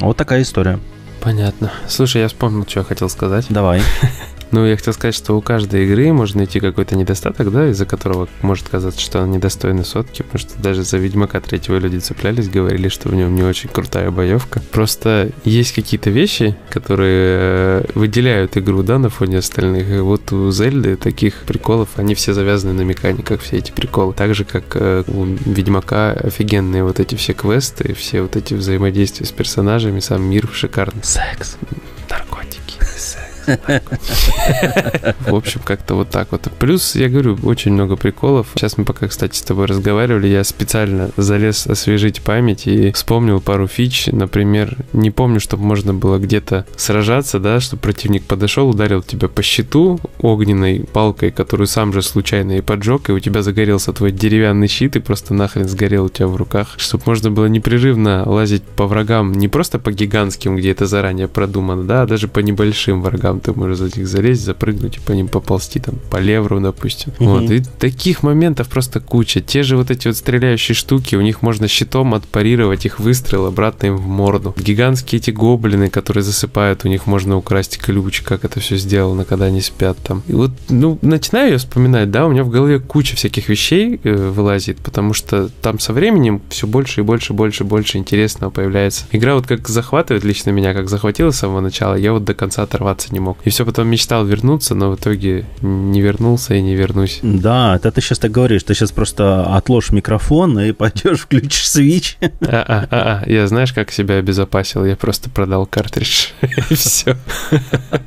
Вот 0.00 0.16
такая 0.16 0.42
история. 0.42 0.78
Понятно. 1.20 1.72
Слушай, 1.88 2.22
я 2.22 2.28
вспомнил, 2.28 2.66
что 2.66 2.80
я 2.80 2.84
хотел 2.84 3.08
сказать. 3.08 3.46
Давай. 3.48 3.82
Ну, 4.50 4.64
я 4.64 4.76
хотел 4.76 4.94
сказать, 4.94 5.14
что 5.14 5.36
у 5.36 5.42
каждой 5.42 5.84
игры 5.84 6.12
можно 6.12 6.38
найти 6.38 6.60
какой-то 6.60 6.96
недостаток, 6.96 7.52
да, 7.52 7.68
из-за 7.68 7.86
которого 7.86 8.28
может 8.42 8.68
казаться, 8.68 9.00
что 9.00 9.20
она 9.20 9.34
недостойна 9.34 9.84
сотки, 9.84 10.22
потому 10.22 10.38
что 10.38 10.60
даже 10.60 10.84
за 10.84 10.96
Ведьмака 10.96 11.40
третьего 11.40 11.76
люди 11.76 11.98
цеплялись, 11.98 12.48
говорили, 12.48 12.88
что 12.88 13.08
в 13.08 13.14
нем 13.14 13.34
не 13.34 13.42
очень 13.42 13.68
крутая 13.68 14.10
боевка. 14.10 14.62
Просто 14.72 15.30
есть 15.44 15.74
какие-то 15.74 16.10
вещи, 16.10 16.56
которые 16.70 17.38
э, 17.40 17.84
выделяют 17.94 18.56
игру, 18.56 18.82
да, 18.82 18.98
на 18.98 19.10
фоне 19.10 19.38
остальных. 19.38 19.90
И 19.90 19.98
вот 19.98 20.32
у 20.32 20.50
Зельды 20.50 20.96
таких 20.96 21.42
приколов, 21.42 21.90
они 21.96 22.14
все 22.14 22.32
завязаны 22.32 22.72
на 22.72 22.82
механиках, 22.82 23.42
все 23.42 23.58
эти 23.58 23.70
приколы. 23.70 24.14
Так 24.14 24.34
же, 24.34 24.44
как 24.44 24.64
э, 24.74 25.04
у 25.08 25.24
Ведьмака 25.24 26.12
офигенные 26.12 26.84
вот 26.84 27.00
эти 27.00 27.14
все 27.14 27.34
квесты, 27.34 27.94
все 27.94 28.22
вот 28.22 28.36
эти 28.36 28.54
взаимодействия 28.54 29.26
с 29.26 29.32
персонажами, 29.32 30.00
сам 30.00 30.22
мир 30.22 30.48
шикарный. 30.52 31.02
Секс. 31.04 31.56
Наркотики. 32.08 32.57
В 35.26 35.34
общем, 35.34 35.60
как-то 35.64 35.94
вот 35.94 36.10
так 36.10 36.32
вот. 36.32 36.48
Плюс, 36.58 36.94
я 36.94 37.08
говорю, 37.08 37.38
очень 37.42 37.72
много 37.72 37.96
приколов. 37.96 38.48
Сейчас 38.54 38.78
мы 38.78 38.84
пока, 38.84 39.08
кстати, 39.08 39.36
с 39.36 39.42
тобой 39.42 39.66
разговаривали, 39.66 40.26
я 40.28 40.44
специально 40.44 41.10
залез 41.16 41.66
освежить 41.66 42.22
память 42.22 42.66
и 42.66 42.92
вспомнил 42.92 43.40
пару 43.40 43.66
фич. 43.66 44.06
Например, 44.06 44.76
не 44.92 45.10
помню, 45.10 45.40
чтобы 45.40 45.64
можно 45.64 45.94
было 45.94 46.18
где-то 46.18 46.66
сражаться, 46.76 47.38
да, 47.38 47.60
чтобы 47.60 47.82
противник 47.82 48.24
подошел, 48.24 48.68
ударил 48.68 49.02
тебя 49.02 49.28
по 49.28 49.42
щиту 49.42 50.00
огненной 50.20 50.80
палкой, 50.92 51.30
которую 51.30 51.66
сам 51.66 51.92
же 51.92 52.02
случайно 52.02 52.58
и 52.58 52.60
поджег, 52.60 53.08
и 53.08 53.12
у 53.12 53.20
тебя 53.20 53.42
загорелся 53.42 53.92
твой 53.92 54.12
деревянный 54.12 54.68
щит, 54.68 54.96
и 54.96 55.00
просто 55.00 55.34
нахрен 55.34 55.68
сгорел 55.68 56.06
у 56.06 56.08
тебя 56.08 56.26
в 56.28 56.36
руках. 56.36 56.74
Чтобы 56.76 57.04
можно 57.06 57.30
было 57.30 57.46
непрерывно 57.46 58.22
лазить 58.26 58.62
по 58.62 58.86
врагам, 58.86 59.32
не 59.32 59.48
просто 59.48 59.78
по 59.78 59.92
гигантским, 59.92 60.56
где 60.56 60.72
это 60.72 60.86
заранее 60.86 61.28
продумано, 61.28 61.84
да, 61.84 62.02
а 62.02 62.06
даже 62.06 62.28
по 62.28 62.40
небольшим 62.40 63.02
врагам 63.02 63.37
ты 63.40 63.52
можешь 63.52 63.78
за 63.78 63.84
них 63.84 64.06
залезть, 64.06 64.44
запрыгнуть 64.44 64.96
и 64.96 65.00
по 65.00 65.12
ним 65.12 65.28
поползти, 65.28 65.80
там, 65.80 65.96
по 66.10 66.16
левру, 66.18 66.60
допустим. 66.60 67.12
Угу. 67.18 67.28
Вот, 67.28 67.50
и 67.50 67.60
таких 67.60 68.22
моментов 68.22 68.68
просто 68.68 69.00
куча. 69.00 69.40
Те 69.40 69.62
же 69.62 69.76
вот 69.76 69.90
эти 69.90 70.08
вот 70.08 70.16
стреляющие 70.16 70.74
штуки, 70.74 71.16
у 71.16 71.20
них 71.20 71.42
можно 71.42 71.68
щитом 71.68 72.14
отпарировать 72.14 72.86
их 72.86 72.98
выстрел 72.98 73.46
обратно 73.46 73.86
им 73.86 73.96
в 73.96 74.06
морду. 74.06 74.54
Гигантские 74.58 75.20
эти 75.20 75.30
гоблины, 75.30 75.88
которые 75.88 76.22
засыпают, 76.22 76.84
у 76.84 76.88
них 76.88 77.06
можно 77.06 77.36
украсть 77.36 77.78
ключ, 77.78 78.22
как 78.22 78.44
это 78.44 78.60
все 78.60 78.76
сделано, 78.76 79.24
когда 79.24 79.46
они 79.46 79.60
спят 79.60 79.96
там. 80.02 80.22
И 80.26 80.32
вот, 80.32 80.50
ну, 80.68 80.98
начинаю 81.02 81.52
я 81.52 81.58
вспоминать, 81.58 82.10
да, 82.10 82.26
у 82.26 82.30
меня 82.30 82.44
в 82.44 82.50
голове 82.50 82.80
куча 82.80 83.16
всяких 83.16 83.48
вещей 83.48 84.00
э, 84.02 84.14
вылазит, 84.14 84.78
потому 84.78 85.14
что 85.14 85.48
там 85.62 85.78
со 85.78 85.92
временем 85.92 86.40
все 86.48 86.66
больше 86.66 87.00
и 87.00 87.04
больше, 87.04 87.32
больше, 87.32 87.64
больше 87.64 87.98
интересного 87.98 88.50
появляется. 88.50 89.04
Игра 89.12 89.34
вот 89.34 89.46
как 89.46 89.68
захватывает 89.68 90.24
лично 90.24 90.50
меня, 90.50 90.74
как 90.74 90.88
захватила 90.88 91.30
с 91.30 91.38
самого 91.38 91.60
начала, 91.60 91.94
я 91.94 92.12
вот 92.12 92.24
до 92.24 92.34
конца 92.34 92.62
оторваться 92.62 93.08
не 93.12 93.20
мог. 93.28 93.38
И 93.44 93.50
все 93.50 93.64
потом 93.64 93.88
мечтал 93.88 94.24
вернуться, 94.24 94.74
но 94.74 94.90
в 94.90 94.96
итоге 94.96 95.44
не 95.62 96.00
вернулся 96.00 96.54
и 96.54 96.62
не 96.62 96.74
вернусь. 96.74 97.20
Да, 97.22 97.76
это 97.76 97.90
ты 97.90 98.00
сейчас 98.00 98.18
так 98.18 98.30
говоришь. 98.30 98.62
Ты 98.62 98.74
сейчас 98.74 98.90
просто 98.90 99.44
отложишь 99.56 99.92
микрофон 99.92 100.58
и 100.58 100.72
пойдешь, 100.72 101.20
включишь 101.22 101.68
свич. 101.68 102.18
А-а-а, 102.40 103.22
я 103.26 103.46
знаешь, 103.46 103.72
как 103.72 103.90
себя 103.92 104.16
обезопасил? 104.16 104.84
Я 104.84 104.96
просто 104.96 105.30
продал 105.30 105.66
картридж, 105.66 106.28
и 106.70 106.74
все. 106.74 107.16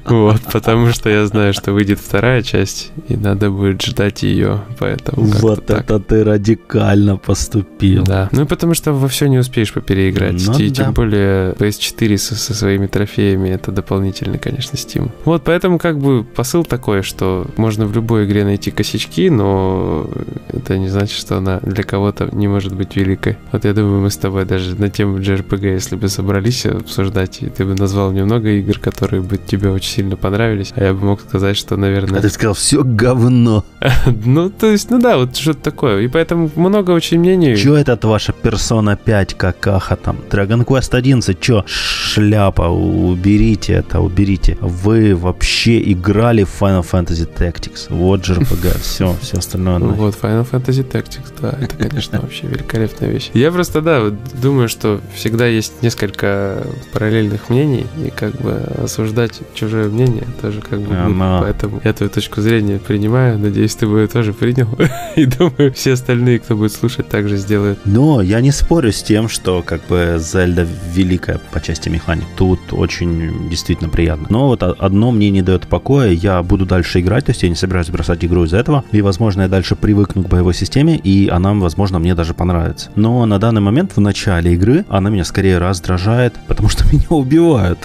Вот, 0.06 0.42
потому 0.52 0.92
что 0.92 1.10
я 1.10 1.26
знаю, 1.26 1.54
что 1.54 1.72
выйдет 1.72 2.00
вторая 2.00 2.42
часть, 2.42 2.92
и 3.08 3.16
надо 3.16 3.50
будет 3.52 3.82
ждать 3.82 4.24
ее, 4.24 4.62
поэтому 4.80 5.24
Вот 5.24 5.70
это 5.70 6.00
ты 6.00 6.24
радикально 6.24 7.18
поступил. 7.18 8.04
Да, 8.04 8.30
ну 8.32 8.46
потому 8.46 8.74
что 8.74 8.94
во 8.94 9.08
все 9.08 9.28
не 9.28 9.38
успеешь 9.38 9.72
попереиграть. 9.74 10.46
Ну, 10.48 10.58
и 10.58 10.70
да. 10.70 10.76
тем 10.76 10.94
более 10.94 11.54
PS4 11.54 12.18
со, 12.18 12.36
со 12.36 12.54
своими 12.54 12.88
трофеями, 12.88 13.50
это 13.50 13.72
дополнительный, 13.72 14.40
конечно, 14.40 14.78
стимул. 14.78 15.11
Вот 15.26 15.44
поэтому 15.44 15.78
как 15.78 16.00
бы 16.00 16.24
посыл 16.24 16.64
такой, 16.64 17.02
что 17.02 17.48
можно 17.58 17.86
в 17.86 17.94
любой 17.94 18.26
игре 18.26 18.44
найти 18.44 18.72
косячки, 18.72 19.30
но 19.30 20.10
это 20.50 20.78
не 20.78 20.90
значит, 20.90 21.18
что 21.18 21.38
она 21.38 21.60
для 21.60 21.84
кого-то 21.84 22.30
не 22.32 22.48
может 22.48 22.76
быть 22.76 22.96
великой. 22.96 23.38
Вот 23.52 23.66
я 23.66 23.74
думаю, 23.74 24.02
мы 24.02 24.10
с 24.10 24.18
тобой 24.18 24.46
даже 24.46 24.76
на 24.76 24.90
тему 24.90 25.20
JRPG, 25.20 25.74
если 25.74 25.96
бы 25.96 26.08
собрались 26.10 26.66
обсуждать, 26.66 27.42
ты 27.56 27.66
бы 27.66 27.76
назвал 27.76 28.12
немного 28.12 28.50
игр, 28.50 28.80
которые 28.80 29.22
бы 29.22 29.38
тебе 29.38 29.70
очень 29.70 29.92
сильно 29.92 30.16
понравились, 30.16 30.74
а 30.76 30.84
я 30.84 30.94
бы 30.94 31.06
мог 31.06 31.22
сказать, 31.22 31.58
что, 31.58 31.78
наверное... 31.78 32.20
А 32.20 32.22
ты 32.22 32.30
сказал, 32.30 32.54
все 32.54 32.84
говно. 32.84 33.66
ну, 34.26 34.50
то 34.50 34.68
есть, 34.68 34.90
ну 34.90 35.00
да, 35.00 35.18
вот 35.18 35.36
что-то 35.36 35.62
такое. 35.62 36.02
И 36.02 36.08
поэтому 36.08 36.50
много 36.56 36.92
очень 36.92 37.20
мнений. 37.20 37.56
Что 37.56 37.76
это 37.76 37.98
ваша 38.08 38.34
персона 38.34 38.96
5 38.96 39.34
какаха 39.36 39.96
там? 39.96 40.18
Dragon 40.30 40.66
Quest 40.66 40.96
11, 40.96 41.44
что? 41.44 41.64
Шляпа, 41.68 42.70
уберите 42.70 43.74
это, 43.74 44.00
уберите. 44.00 44.58
Вы 44.62 44.91
вообще 45.16 45.92
играли 45.92 46.44
в 46.44 46.62
Final 46.62 46.86
Fantasy 46.90 47.28
Tactics. 47.32 47.88
Вот 47.90 48.22
JRPG, 48.22 48.80
все, 48.82 49.16
все 49.22 49.38
остальное. 49.38 49.80
Ну 49.80 49.90
вот, 49.94 50.18
Final 50.22 50.48
Fantasy 50.50 50.90
Tactics, 50.90 51.34
да, 51.42 51.58
это, 51.60 51.76
конечно, 51.76 52.20
вообще 52.22 52.48
великолепная 52.48 53.10
вещь. 53.10 53.32
Я 53.34 53.52
просто, 53.52 53.82
да, 53.82 54.12
думаю, 54.42 54.70
что 54.70 55.02
всегда 55.16 55.48
есть 55.48 55.82
несколько 55.82 56.66
параллельных 56.94 57.50
мнений, 57.50 57.86
и 58.04 58.10
как 58.10 58.36
бы 58.42 58.54
осуждать 58.84 59.40
чужое 59.54 59.90
мнение 59.90 60.28
тоже 60.42 60.62
как 60.62 60.80
бы 60.82 60.96
глупо. 60.96 61.40
Поэтому 61.42 61.82
я 61.84 61.94
твою 61.94 62.10
точку 62.10 62.42
зрения 62.42 62.80
принимаю, 62.80 63.40
надеюсь, 63.40 63.76
ты 63.76 63.88
бы 63.88 64.02
ее 64.02 64.08
тоже 64.08 64.34
принял. 64.34 64.68
и 65.16 65.26
думаю, 65.26 65.74
все 65.74 65.94
остальные, 65.94 66.40
кто 66.40 66.56
будет 66.56 66.74
слушать, 66.74 67.08
также 67.08 67.38
сделают. 67.38 67.80
Но 67.86 68.22
я 68.22 68.42
не 68.42 68.52
спорю 68.52 68.92
с 68.92 69.02
тем, 69.04 69.30
что 69.30 69.62
как 69.62 69.86
бы 69.88 70.18
Зельда 70.20 70.68
великая 70.94 71.40
по 71.52 71.62
части 71.62 71.90
механик. 71.90 72.26
Тут 72.38 72.60
очень 72.72 73.50
действительно 73.50 73.90
приятно. 73.90 74.28
Но 74.30 74.48
вот 74.48 74.64
одно 74.82 75.12
мне 75.12 75.30
не 75.30 75.42
дает 75.42 75.68
покоя, 75.68 76.10
я 76.12 76.42
буду 76.44 76.66
дальше 76.66 77.00
играть, 77.00 77.26
то 77.26 77.32
есть 77.32 77.44
я 77.44 77.50
не 77.50 77.56
собираюсь 77.56 77.90
бросать 77.90 78.26
игру 78.26 78.44
из-за 78.46 78.58
этого, 78.58 78.84
и, 78.92 79.02
возможно, 79.02 79.44
я 79.44 79.48
дальше 79.48 79.76
привыкну 79.76 80.24
к 80.24 80.28
боевой 80.28 80.54
системе, 80.54 80.98
и 80.98 81.30
она, 81.30 81.54
возможно, 81.54 82.00
мне 82.00 82.16
даже 82.16 82.34
понравится. 82.34 82.90
Но 82.96 83.26
на 83.26 83.40
данный 83.40 83.62
момент, 83.62 83.96
в 83.96 84.02
начале 84.02 84.54
игры, 84.54 84.86
она 84.90 85.10
меня 85.10 85.24
скорее 85.24 85.60
раздражает, 85.60 86.34
потому 86.48 86.68
что 86.70 86.84
меня 86.92 87.08
убивают. 87.10 87.80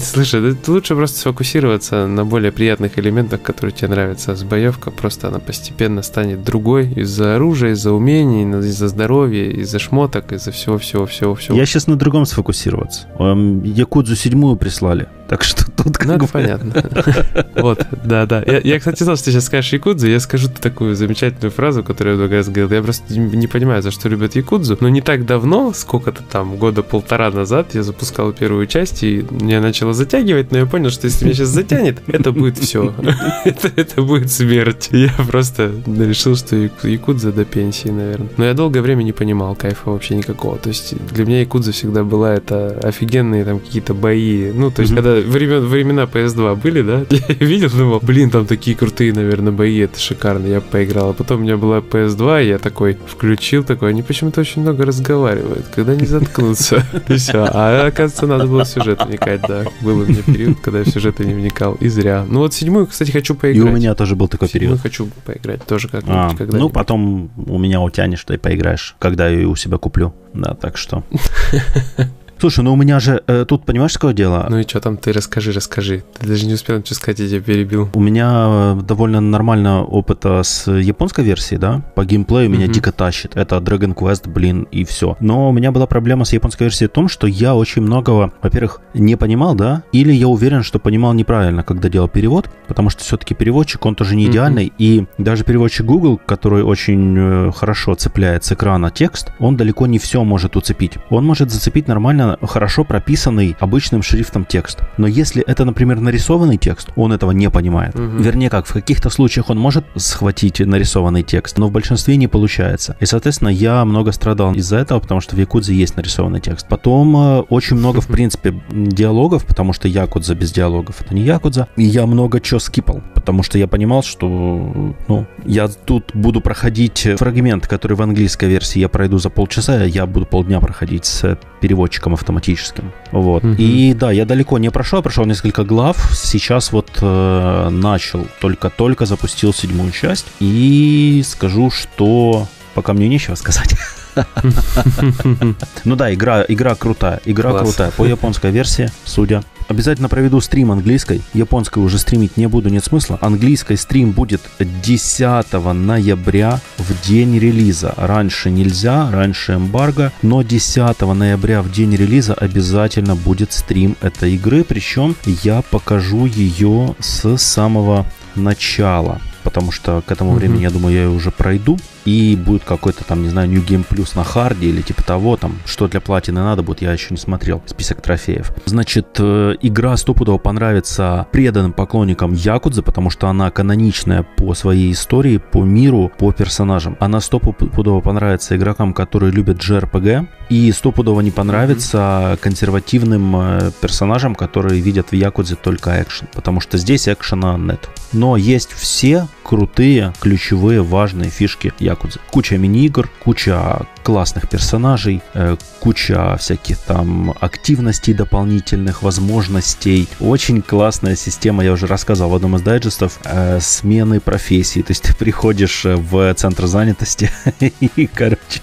Слушай, 0.00 0.56
лучше 0.66 0.94
просто 0.94 1.18
сфокусироваться 1.18 2.06
на 2.06 2.24
более 2.24 2.52
приятных 2.52 2.98
элементах, 2.98 3.42
которые 3.42 3.74
тебе 3.74 3.88
нравятся. 3.88 4.36
С 4.36 4.44
боевка 4.44 4.90
просто 4.90 5.28
она 5.28 5.40
постепенно 5.40 6.02
станет 6.02 6.44
другой 6.44 6.92
из-за 6.92 7.36
оружия, 7.36 7.72
из-за 7.72 7.92
умений, 7.92 8.44
из-за 8.60 8.88
здоровья, 8.88 9.50
из-за 9.50 9.78
шмоток, 9.78 10.32
из-за 10.32 10.52
всего-всего-всего-всего. 10.52 11.56
Я 11.56 11.66
сейчас 11.66 11.86
на 11.86 11.96
другом 11.96 12.24
сфокусироваться. 12.26 13.08
Эм, 13.18 13.62
Якудзу 13.64 14.14
седьмую 14.14 14.56
прислали. 14.56 15.08
Так 15.28 15.42
что 15.42 15.70
тут 15.70 15.87
как 15.96 16.06
ну, 16.06 16.18
бы... 16.18 16.26
понятно. 16.26 16.72
Вот, 17.56 17.84
да, 18.04 18.26
да. 18.26 18.42
Я, 18.46 18.60
я, 18.60 18.78
кстати, 18.78 19.02
знал, 19.02 19.16
что 19.16 19.26
ты 19.26 19.32
сейчас 19.32 19.46
скажешь 19.46 19.72
Якудзу. 19.72 20.06
Я 20.06 20.20
скажу 20.20 20.48
такую 20.48 20.94
замечательную 20.94 21.50
фразу, 21.50 21.82
которую 21.82 22.14
я 22.14 22.18
много 22.18 22.36
раз 22.36 22.48
говорил. 22.48 22.70
Я 22.70 22.82
просто 22.82 23.18
не 23.18 23.46
понимаю, 23.46 23.82
за 23.82 23.90
что 23.90 24.08
любят 24.08 24.36
Якудзу. 24.36 24.78
Но 24.80 24.88
не 24.88 25.00
так 25.00 25.26
давно, 25.26 25.72
сколько-то 25.74 26.22
там, 26.22 26.56
года 26.56 26.82
полтора 26.82 27.30
назад, 27.30 27.74
я 27.74 27.82
запускал 27.82 28.32
первую 28.32 28.66
часть, 28.66 29.02
и 29.02 29.24
меня 29.30 29.60
начало 29.60 29.92
затягивать, 29.92 30.52
но 30.52 30.58
я 30.58 30.66
понял, 30.66 30.90
что 30.90 31.06
если 31.06 31.24
меня 31.24 31.34
сейчас 31.34 31.48
затянет, 31.48 32.00
это 32.06 32.32
будет 32.32 32.58
все. 32.58 32.94
это, 33.44 33.70
это 33.74 34.02
будет 34.02 34.30
смерть. 34.30 34.88
Я 34.92 35.12
просто 35.28 35.72
решил, 35.86 36.36
что 36.36 36.56
Якудза 36.56 37.32
до 37.32 37.44
пенсии, 37.44 37.88
наверное. 37.88 38.28
Но 38.36 38.44
я 38.44 38.54
долгое 38.54 38.82
время 38.82 39.02
не 39.02 39.12
понимал 39.12 39.54
кайфа 39.54 39.90
вообще 39.90 40.16
никакого. 40.16 40.58
То 40.58 40.68
есть 40.68 40.94
для 41.12 41.24
меня 41.24 41.40
Якудза 41.40 41.72
всегда 41.72 42.04
была 42.04 42.34
это 42.34 42.78
офигенные 42.82 43.44
там 43.44 43.58
какие-то 43.58 43.94
бои. 43.94 44.52
Ну, 44.52 44.70
то 44.70 44.82
есть 44.82 44.94
когда 44.94 45.14
времен, 45.14 45.66
времена 45.78 46.04
PS2 46.04 46.56
были, 46.56 46.82
да? 46.82 47.06
Я 47.10 47.46
видел, 47.46 47.70
думал, 47.70 48.00
блин, 48.02 48.30
там 48.30 48.46
такие 48.46 48.76
крутые, 48.76 49.12
наверное, 49.12 49.52
бои, 49.52 49.78
это 49.78 49.98
шикарно, 49.98 50.46
я 50.46 50.60
поиграл. 50.60 51.10
А 51.10 51.12
потом 51.12 51.40
у 51.40 51.42
меня 51.42 51.56
была 51.56 51.78
PS2, 51.78 52.44
и 52.44 52.48
я 52.48 52.58
такой 52.58 52.98
включил 53.06 53.64
такой, 53.64 53.90
они 53.90 54.02
почему-то 54.02 54.40
очень 54.40 54.62
много 54.62 54.84
разговаривают, 54.84 55.66
когда 55.74 55.94
не 55.94 56.06
заткнутся. 56.06 56.84
И 57.08 57.14
все. 57.14 57.46
А 57.48 57.86
оказывается, 57.86 58.26
надо 58.26 58.46
было 58.46 58.64
в 58.64 58.68
сюжет 58.68 59.04
вникать, 59.04 59.42
да. 59.48 59.64
Был 59.80 60.00
у 60.00 60.04
меня 60.04 60.22
период, 60.22 60.58
когда 60.60 60.80
я 60.80 60.84
в 60.84 60.88
сюжеты 60.88 61.24
не 61.24 61.34
вникал, 61.34 61.74
и 61.74 61.88
зря. 61.88 62.24
Ну 62.28 62.40
вот 62.40 62.54
седьмую, 62.54 62.86
кстати, 62.86 63.10
хочу 63.10 63.34
поиграть. 63.34 63.66
И 63.66 63.68
у 63.68 63.72
меня 63.72 63.94
тоже 63.94 64.16
был 64.16 64.28
такой 64.28 64.48
период. 64.48 64.80
хочу 64.80 65.08
поиграть 65.24 65.64
тоже 65.64 65.88
как-нибудь. 65.88 66.40
А, 66.40 66.56
ну, 66.56 66.68
потом 66.68 67.30
у 67.46 67.58
меня 67.58 67.80
утянешь, 67.80 68.24
ты 68.24 68.38
поиграешь, 68.38 68.96
когда 68.98 69.28
я 69.28 69.48
у 69.48 69.56
себя 69.56 69.78
куплю. 69.78 70.14
Да, 70.34 70.54
так 70.54 70.76
что. 70.76 71.04
Слушай, 72.40 72.62
ну 72.62 72.72
у 72.72 72.76
меня 72.76 73.00
же 73.00 73.20
э, 73.26 73.44
тут, 73.48 73.64
понимаешь, 73.64 73.94
какое 73.94 74.14
дело? 74.14 74.46
Ну 74.48 74.58
и 74.58 74.62
что 74.62 74.80
там, 74.80 74.96
ты 74.96 75.12
расскажи, 75.12 75.50
расскажи. 75.50 76.04
Ты 76.20 76.28
даже 76.28 76.46
не 76.46 76.54
успел 76.54 76.78
ничего 76.78 76.94
сказать, 76.94 77.18
я 77.18 77.28
тебя 77.28 77.40
перебил. 77.40 77.88
У 77.94 78.00
меня 78.00 78.76
э, 78.78 78.80
довольно 78.86 79.20
нормально 79.20 79.82
опыта 79.82 80.44
с 80.44 80.70
японской 80.70 81.24
версией, 81.24 81.58
да? 81.58 81.82
По 81.96 82.04
геймплею 82.04 82.48
mm-hmm. 82.48 82.52
меня 82.52 82.68
дико 82.68 82.92
тащит. 82.92 83.36
Это 83.36 83.56
Dragon 83.56 83.92
Quest, 83.92 84.28
блин, 84.28 84.68
и 84.70 84.84
все. 84.84 85.16
Но 85.18 85.48
у 85.48 85.52
меня 85.52 85.72
была 85.72 85.86
проблема 85.86 86.24
с 86.24 86.32
японской 86.32 86.64
версией 86.64 86.88
в 86.88 86.92
том, 86.92 87.08
что 87.08 87.26
я 87.26 87.56
очень 87.56 87.82
многого, 87.82 88.32
во-первых, 88.40 88.82
не 88.94 89.16
понимал, 89.16 89.56
да? 89.56 89.82
Или 89.90 90.12
я 90.12 90.28
уверен, 90.28 90.62
что 90.62 90.78
понимал 90.78 91.14
неправильно, 91.14 91.64
когда 91.64 91.88
делал 91.88 92.06
перевод, 92.06 92.48
потому 92.68 92.88
что 92.88 93.02
все-таки 93.02 93.34
переводчик, 93.34 93.84
он 93.84 93.96
тоже 93.96 94.14
не 94.14 94.26
идеальный, 94.26 94.66
mm-hmm. 94.66 94.74
и 94.78 95.06
даже 95.18 95.42
переводчик 95.42 95.84
Google, 95.84 96.20
который 96.24 96.62
очень 96.62 97.16
э, 97.18 97.52
хорошо 97.52 97.96
цепляет 97.96 98.44
с 98.44 98.52
экрана 98.52 98.92
текст, 98.92 99.32
он 99.40 99.56
далеко 99.56 99.88
не 99.88 99.98
все 99.98 100.22
может 100.22 100.54
уцепить. 100.54 100.98
Он 101.10 101.24
может 101.24 101.50
зацепить 101.50 101.88
нормально 101.88 102.27
хорошо 102.42 102.84
прописанный 102.84 103.56
обычным 103.60 104.02
шрифтом 104.02 104.44
текст. 104.44 104.80
Но 104.96 105.06
если 105.06 105.42
это, 105.42 105.64
например, 105.64 106.00
нарисованный 106.00 106.56
текст, 106.56 106.90
он 106.96 107.12
этого 107.12 107.30
не 107.30 107.50
понимает. 107.50 107.94
Угу. 107.94 108.22
Вернее, 108.22 108.50
как 108.50 108.66
в 108.66 108.72
каких-то 108.72 109.10
случаях 109.10 109.50
он 109.50 109.58
может 109.58 109.84
схватить 109.96 110.60
нарисованный 110.60 111.22
текст, 111.22 111.58
но 111.58 111.68
в 111.68 111.72
большинстве 111.72 112.16
не 112.16 112.28
получается. 112.28 112.96
И, 113.00 113.06
соответственно, 113.06 113.48
я 113.48 113.84
много 113.84 114.12
страдал 114.12 114.54
из-за 114.54 114.76
этого, 114.78 115.00
потому 115.00 115.20
что 115.20 115.36
в 115.36 115.38
Якудзе 115.38 115.74
есть 115.74 115.96
нарисованный 115.96 116.40
текст. 116.40 116.68
Потом 116.68 117.16
э, 117.16 117.40
очень 117.48 117.76
много, 117.76 118.00
в 118.00 118.06
принципе, 118.08 118.60
диалогов, 118.70 119.44
потому 119.44 119.72
что 119.72 119.88
Якудза 119.88 120.34
без 120.34 120.52
диалогов 120.52 121.00
это 121.00 121.14
не 121.14 121.22
Якудза. 121.22 121.68
И 121.76 121.84
я 121.84 122.06
много 122.06 122.40
чего 122.40 122.60
скипал, 122.60 123.02
потому 123.14 123.42
что 123.42 123.58
я 123.58 123.66
понимал, 123.66 124.02
что 124.02 124.94
ну, 125.08 125.26
я 125.44 125.68
тут 125.68 126.10
буду 126.14 126.40
проходить 126.40 127.08
фрагмент, 127.16 127.66
который 127.66 127.96
в 127.96 128.02
английской 128.02 128.48
версии 128.48 128.80
я 128.80 128.88
пройду 128.88 129.18
за 129.18 129.30
полчаса, 129.30 129.84
я 129.84 130.06
буду 130.06 130.26
полдня 130.26 130.60
проходить 130.60 131.04
с 131.04 131.38
переводчиком 131.60 132.14
автоматическим. 132.18 132.92
Вот. 133.12 133.42
Mm-hmm. 133.42 133.56
И 133.56 133.94
да, 133.94 134.10
я 134.12 134.24
далеко 134.24 134.58
не 134.58 134.70
прошел, 134.70 135.02
прошел 135.02 135.24
несколько 135.24 135.64
глав. 135.64 136.10
Сейчас 136.14 136.72
вот 136.72 136.90
э, 137.00 137.68
начал, 137.70 138.26
только-только 138.40 139.06
запустил 139.06 139.52
седьмую 139.52 139.92
часть. 139.92 140.26
И 140.40 141.22
скажу, 141.24 141.70
что 141.70 142.46
пока 142.74 142.92
мне 142.92 143.08
нечего 143.08 143.34
сказать. 143.34 143.74
Ну 145.84 145.96
да, 145.96 146.12
игра, 146.12 146.44
игра 146.46 146.74
крутая. 146.74 147.20
Игра 147.24 147.52
крутая. 147.52 147.90
По 147.92 148.04
японской 148.04 148.50
версии, 148.50 148.90
судя 149.04 149.42
Обязательно 149.68 150.08
проведу 150.08 150.40
стрим 150.40 150.72
английской. 150.72 151.20
Японской 151.34 151.80
уже 151.80 151.98
стримить 151.98 152.38
не 152.38 152.46
буду, 152.46 152.70
нет 152.70 152.84
смысла. 152.84 153.18
Английской 153.20 153.76
стрим 153.76 154.12
будет 154.12 154.40
10 154.58 155.52
ноября 155.52 156.60
в 156.78 157.06
день 157.06 157.38
релиза. 157.38 157.92
Раньше 157.98 158.50
нельзя, 158.50 159.10
раньше 159.10 159.56
эмбарго, 159.56 160.10
но 160.22 160.40
10 160.40 161.00
ноября 161.00 161.60
в 161.60 161.70
день 161.70 161.94
релиза 161.94 162.32
обязательно 162.32 163.14
будет 163.14 163.52
стрим 163.52 163.94
этой 164.00 164.36
игры. 164.36 164.64
Причем 164.64 165.14
я 165.42 165.60
покажу 165.60 166.24
ее 166.24 166.96
с 166.98 167.36
самого 167.36 168.06
начала 168.34 169.20
потому 169.44 169.72
что 169.72 170.02
к 170.04 170.12
этому 170.12 170.32
mm-hmm. 170.32 170.36
времени, 170.36 170.62
я 170.62 170.70
думаю, 170.70 170.94
я 170.94 171.02
ее 171.04 171.08
уже 171.08 171.30
пройду 171.30 171.78
и 172.08 172.36
будет 172.36 172.64
какой-то 172.64 173.04
там, 173.04 173.22
не 173.22 173.28
знаю, 173.28 173.50
New 173.50 173.62
Game 173.62 173.84
Plus 173.86 174.12
на 174.16 174.24
харде 174.24 174.68
или 174.68 174.80
типа 174.80 175.02
того, 175.02 175.36
там, 175.36 175.58
что 175.66 175.88
для 175.88 176.00
платины 176.00 176.40
надо 176.40 176.62
будет, 176.62 176.80
я 176.80 176.92
еще 176.92 177.08
не 177.10 177.18
смотрел, 177.18 177.62
список 177.66 178.00
трофеев. 178.00 178.50
Значит, 178.64 179.08
э, 179.18 179.56
игра 179.60 179.94
стопудово 179.98 180.38
понравится 180.38 181.26
преданным 181.32 181.74
поклонникам 181.74 182.32
Якудзы, 182.32 182.80
потому 182.80 183.10
что 183.10 183.28
она 183.28 183.50
каноничная 183.50 184.22
по 184.22 184.54
своей 184.54 184.92
истории, 184.92 185.36
по 185.36 185.64
миру, 185.64 186.10
по 186.16 186.32
персонажам. 186.32 186.96
Она 186.98 187.20
стопудово 187.20 188.00
понравится 188.00 188.56
игрокам, 188.56 188.94
которые 188.94 189.30
любят 189.30 189.58
JRPG, 189.58 190.28
и 190.48 190.72
стопудово 190.72 191.20
не 191.20 191.30
понравится 191.30 192.38
консервативным 192.40 193.36
э, 193.36 193.70
персонажам, 193.82 194.34
которые 194.34 194.80
видят 194.80 195.10
в 195.10 195.14
Якудзе 195.14 195.56
только 195.56 196.02
экшен, 196.02 196.26
потому 196.32 196.60
что 196.60 196.78
здесь 196.78 197.06
экшена 197.06 197.58
нет. 197.58 197.90
Но 198.14 198.38
есть 198.38 198.72
все 198.72 199.28
крутые, 199.42 200.14
ключевые, 200.20 200.82
важные 200.82 201.28
фишки 201.28 201.72
Якудзы. 201.78 201.97
Куча 202.30 202.56
мини-игр, 202.56 203.08
куча 203.18 203.86
классных 204.08 204.48
персонажей, 204.48 205.20
э, 205.34 205.58
куча 205.80 206.38
всяких 206.38 206.78
там 206.78 207.34
активностей 207.40 208.14
дополнительных, 208.14 209.02
возможностей. 209.02 210.08
Очень 210.18 210.62
классная 210.62 211.14
система, 211.14 211.62
я 211.62 211.72
уже 211.72 211.86
рассказывал 211.86 212.30
в 212.30 212.34
одном 212.36 212.56
из 212.56 212.62
дайджестов, 212.62 213.18
э, 213.24 213.60
смены 213.60 214.20
профессии. 214.20 214.80
То 214.80 214.92
есть 214.92 215.02
ты 215.02 215.14
приходишь 215.14 215.84
э, 215.84 215.96
в 215.96 216.32
центр 216.32 216.64
занятости 216.66 217.30
и, 217.60 218.06
короче, 218.06 218.62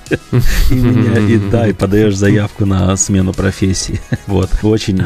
и 0.71 0.73
меня, 0.73 1.19
и 1.19 1.37
да, 1.51 1.67
и 1.67 1.73
подаешь 1.73 2.15
заявку 2.15 2.65
на 2.65 2.97
смену 2.97 3.31
профессии. 3.31 4.01
Вот, 4.25 4.49
очень... 4.63 5.03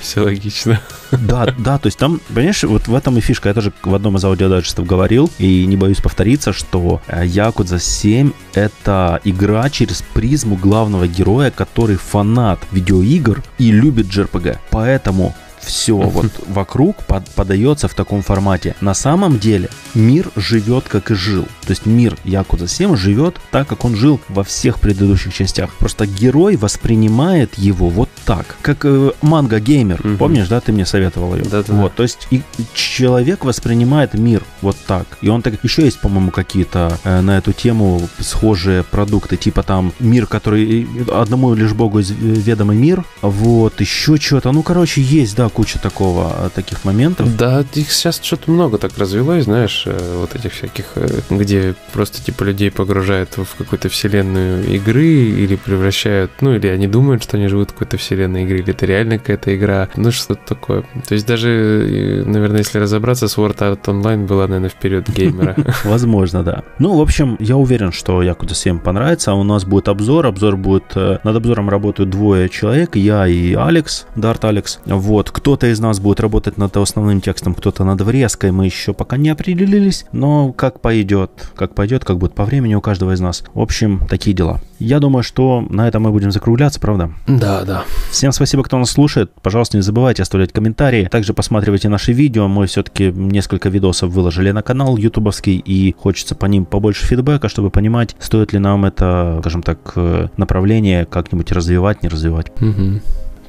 Все 0.00 0.20
логично. 0.20 0.80
Да, 1.10 1.46
да, 1.58 1.78
то 1.78 1.86
есть 1.86 1.98
там, 1.98 2.20
понимаешь, 2.28 2.62
вот 2.62 2.86
в 2.86 2.94
этом 2.94 3.18
и 3.18 3.20
фишка. 3.20 3.48
Я 3.48 3.54
тоже 3.54 3.72
в 3.82 3.94
одном 3.94 4.16
из 4.16 4.24
аудиодайджестов 4.24 4.86
говорил, 4.86 5.30
и 5.38 5.66
не 5.66 5.76
боюсь 5.76 6.00
повториться, 6.00 6.52
что 6.52 7.02
Якудза 7.24 7.80
7— 7.80 8.30
это 8.54 9.20
игра, 9.24 9.63
через 9.70 10.02
призму 10.14 10.56
главного 10.56 11.06
героя, 11.06 11.50
который 11.50 11.96
фанат 11.96 12.60
видеоигр 12.72 13.42
и 13.58 13.70
любит 13.70 14.06
JRPG. 14.06 14.58
Поэтому 14.70 15.34
все 15.64 15.96
вот 15.96 16.26
вокруг 16.46 16.96
под, 17.04 17.28
подается 17.30 17.88
в 17.88 17.94
таком 17.94 18.22
формате. 18.22 18.76
На 18.80 18.94
самом 18.94 19.38
деле 19.38 19.68
мир 19.94 20.30
живет 20.36 20.84
как 20.88 21.10
и 21.10 21.14
жил. 21.14 21.44
То 21.62 21.70
есть 21.70 21.86
мир 21.86 22.16
Якудза 22.24 22.68
7 22.68 22.96
живет 22.96 23.36
так, 23.50 23.68
как 23.68 23.84
он 23.84 23.96
жил 23.96 24.20
во 24.28 24.44
всех 24.44 24.78
предыдущих 24.78 25.34
частях. 25.34 25.72
Просто 25.74 26.06
герой 26.06 26.56
воспринимает 26.56 27.54
его 27.58 27.88
вот 27.88 28.08
так, 28.24 28.56
как 28.62 28.84
э, 28.84 29.12
манга 29.22 29.60
геймер. 29.60 30.00
Угу. 30.04 30.16
Помнишь, 30.18 30.48
да, 30.48 30.60
ты 30.60 30.72
мне 30.72 30.86
советовал 30.86 31.34
ее? 31.36 31.44
Да, 31.44 31.62
да. 31.62 31.72
Вот, 31.74 31.94
то 31.94 32.02
есть 32.02 32.28
и 32.30 32.42
человек 32.74 33.44
воспринимает 33.44 34.14
мир 34.14 34.42
вот 34.60 34.76
так. 34.86 35.06
И 35.20 35.28
он 35.28 35.42
так 35.42 35.62
еще 35.62 35.84
есть, 35.84 36.00
по-моему, 36.00 36.30
какие-то 36.30 36.98
э, 37.04 37.20
на 37.20 37.38
эту 37.38 37.52
тему 37.52 38.08
схожие 38.18 38.82
продукты, 38.82 39.36
типа 39.36 39.62
там 39.62 39.92
мир, 40.00 40.26
который 40.26 40.86
одному 41.12 41.54
лишь 41.54 41.72
богу 41.72 42.00
ведомый 42.00 42.76
мир. 42.76 43.04
Вот, 43.22 43.80
еще 43.80 44.16
что-то. 44.16 44.52
Ну, 44.52 44.62
короче, 44.62 45.00
есть, 45.00 45.36
да, 45.36 45.48
куча 45.54 45.78
такого, 45.78 46.32
э, 46.38 46.50
таких 46.54 46.84
моментов. 46.84 47.36
Да, 47.36 47.64
их 47.74 47.90
сейчас 47.92 48.20
что-то 48.22 48.50
много 48.50 48.76
так 48.78 48.98
развелось, 48.98 49.44
знаешь, 49.44 49.84
э, 49.86 50.16
вот 50.20 50.34
этих 50.34 50.52
всяких, 50.52 50.84
э, 50.96 51.20
где 51.30 51.74
просто 51.92 52.22
типа 52.22 52.42
людей 52.44 52.70
погружают 52.70 53.36
в 53.36 53.56
какую-то 53.56 53.88
вселенную 53.88 54.66
игры 54.66 55.06
или 55.06 55.56
превращают, 55.56 56.32
ну 56.40 56.54
или 56.54 56.66
они 56.66 56.88
думают, 56.88 57.22
что 57.22 57.36
они 57.36 57.46
живут 57.46 57.70
в 57.70 57.72
какой-то 57.74 57.96
вселенной 57.96 58.42
игры, 58.42 58.58
или 58.58 58.70
это 58.70 58.84
реально 58.84 59.18
какая-то 59.18 59.56
игра, 59.56 59.88
ну 59.96 60.10
что-то 60.10 60.40
такое. 60.44 60.82
То 61.08 61.14
есть 61.14 61.26
даже, 61.26 62.24
наверное, 62.26 62.58
если 62.58 62.78
разобраться, 62.78 63.26
Sword 63.26 63.58
Art 63.58 63.84
Online 63.84 64.26
была, 64.26 64.48
наверное, 64.48 64.70
вперед 64.70 65.08
геймера. 65.08 65.56
Возможно, 65.84 66.42
да. 66.42 66.64
Ну, 66.78 66.96
в 66.96 67.00
общем, 67.00 67.36
я 67.38 67.56
уверен, 67.56 67.92
что 67.92 68.22
Якуда 68.22 68.54
7 68.54 68.80
понравится. 68.80 69.32
У 69.34 69.44
нас 69.44 69.64
будет 69.64 69.88
обзор. 69.88 70.26
Обзор 70.26 70.56
будет... 70.56 70.94
Над 70.94 71.36
обзором 71.36 71.68
работают 71.68 72.10
двое 72.10 72.48
человек, 72.48 72.96
я 72.96 73.26
и 73.26 73.54
Алекс, 73.54 74.06
Дарт 74.16 74.44
Алекс. 74.44 74.80
Вот, 74.86 75.30
кто-то 75.44 75.70
из 75.70 75.78
нас 75.78 76.00
будет 76.00 76.20
работать 76.20 76.56
над 76.56 76.74
основным 76.74 77.20
текстом, 77.20 77.52
кто-то 77.54 77.84
над 77.84 78.00
врезкой, 78.00 78.50
мы 78.50 78.64
еще 78.64 78.94
пока 78.94 79.18
не 79.18 79.28
определились, 79.28 80.06
но 80.10 80.54
как 80.54 80.80
пойдет, 80.80 81.52
как 81.54 81.74
пойдет, 81.74 82.02
как 82.02 82.16
будет 82.16 82.34
по 82.34 82.46
времени 82.46 82.74
у 82.74 82.80
каждого 82.80 83.12
из 83.12 83.20
нас. 83.20 83.44
В 83.52 83.60
общем, 83.60 84.00
такие 84.08 84.34
дела. 84.34 84.62
Я 84.78 85.00
думаю, 85.00 85.22
что 85.22 85.60
на 85.68 85.86
этом 85.86 86.04
мы 86.04 86.12
будем 86.12 86.30
закругляться, 86.30 86.80
правда? 86.80 87.12
Да, 87.26 87.62
да. 87.64 87.84
Всем 88.10 88.32
спасибо, 88.32 88.62
кто 88.62 88.78
нас 88.78 88.90
слушает. 88.90 89.32
Пожалуйста, 89.42 89.76
не 89.76 89.82
забывайте 89.82 90.22
оставлять 90.22 90.50
комментарии. 90.50 91.08
Также 91.10 91.34
посматривайте 91.34 91.90
наши 91.90 92.14
видео. 92.14 92.48
Мы 92.48 92.66
все-таки 92.66 93.12
несколько 93.12 93.68
видосов 93.68 94.12
выложили 94.12 94.50
на 94.50 94.62
канал 94.62 94.96
ютубовский, 94.96 95.58
и 95.58 95.92
хочется 95.92 96.34
по 96.34 96.46
ним 96.46 96.64
побольше 96.64 97.04
фидбэка, 97.04 97.50
чтобы 97.50 97.68
понимать, 97.68 98.16
стоит 98.18 98.54
ли 98.54 98.58
нам 98.58 98.86
это, 98.86 99.40
скажем 99.42 99.62
так, 99.62 99.92
э, 99.96 100.28
направление 100.38 101.04
как-нибудь 101.04 101.52
развивать, 101.52 102.02
не 102.02 102.08
развивать. 102.08 102.50
Угу. 102.62 103.02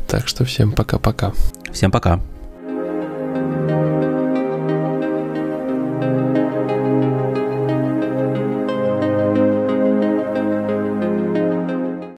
Так 0.07 0.27
что 0.27 0.45
всем 0.45 0.71
пока-пока. 0.71 1.33
Всем 1.71 1.91
пока. 1.91 2.19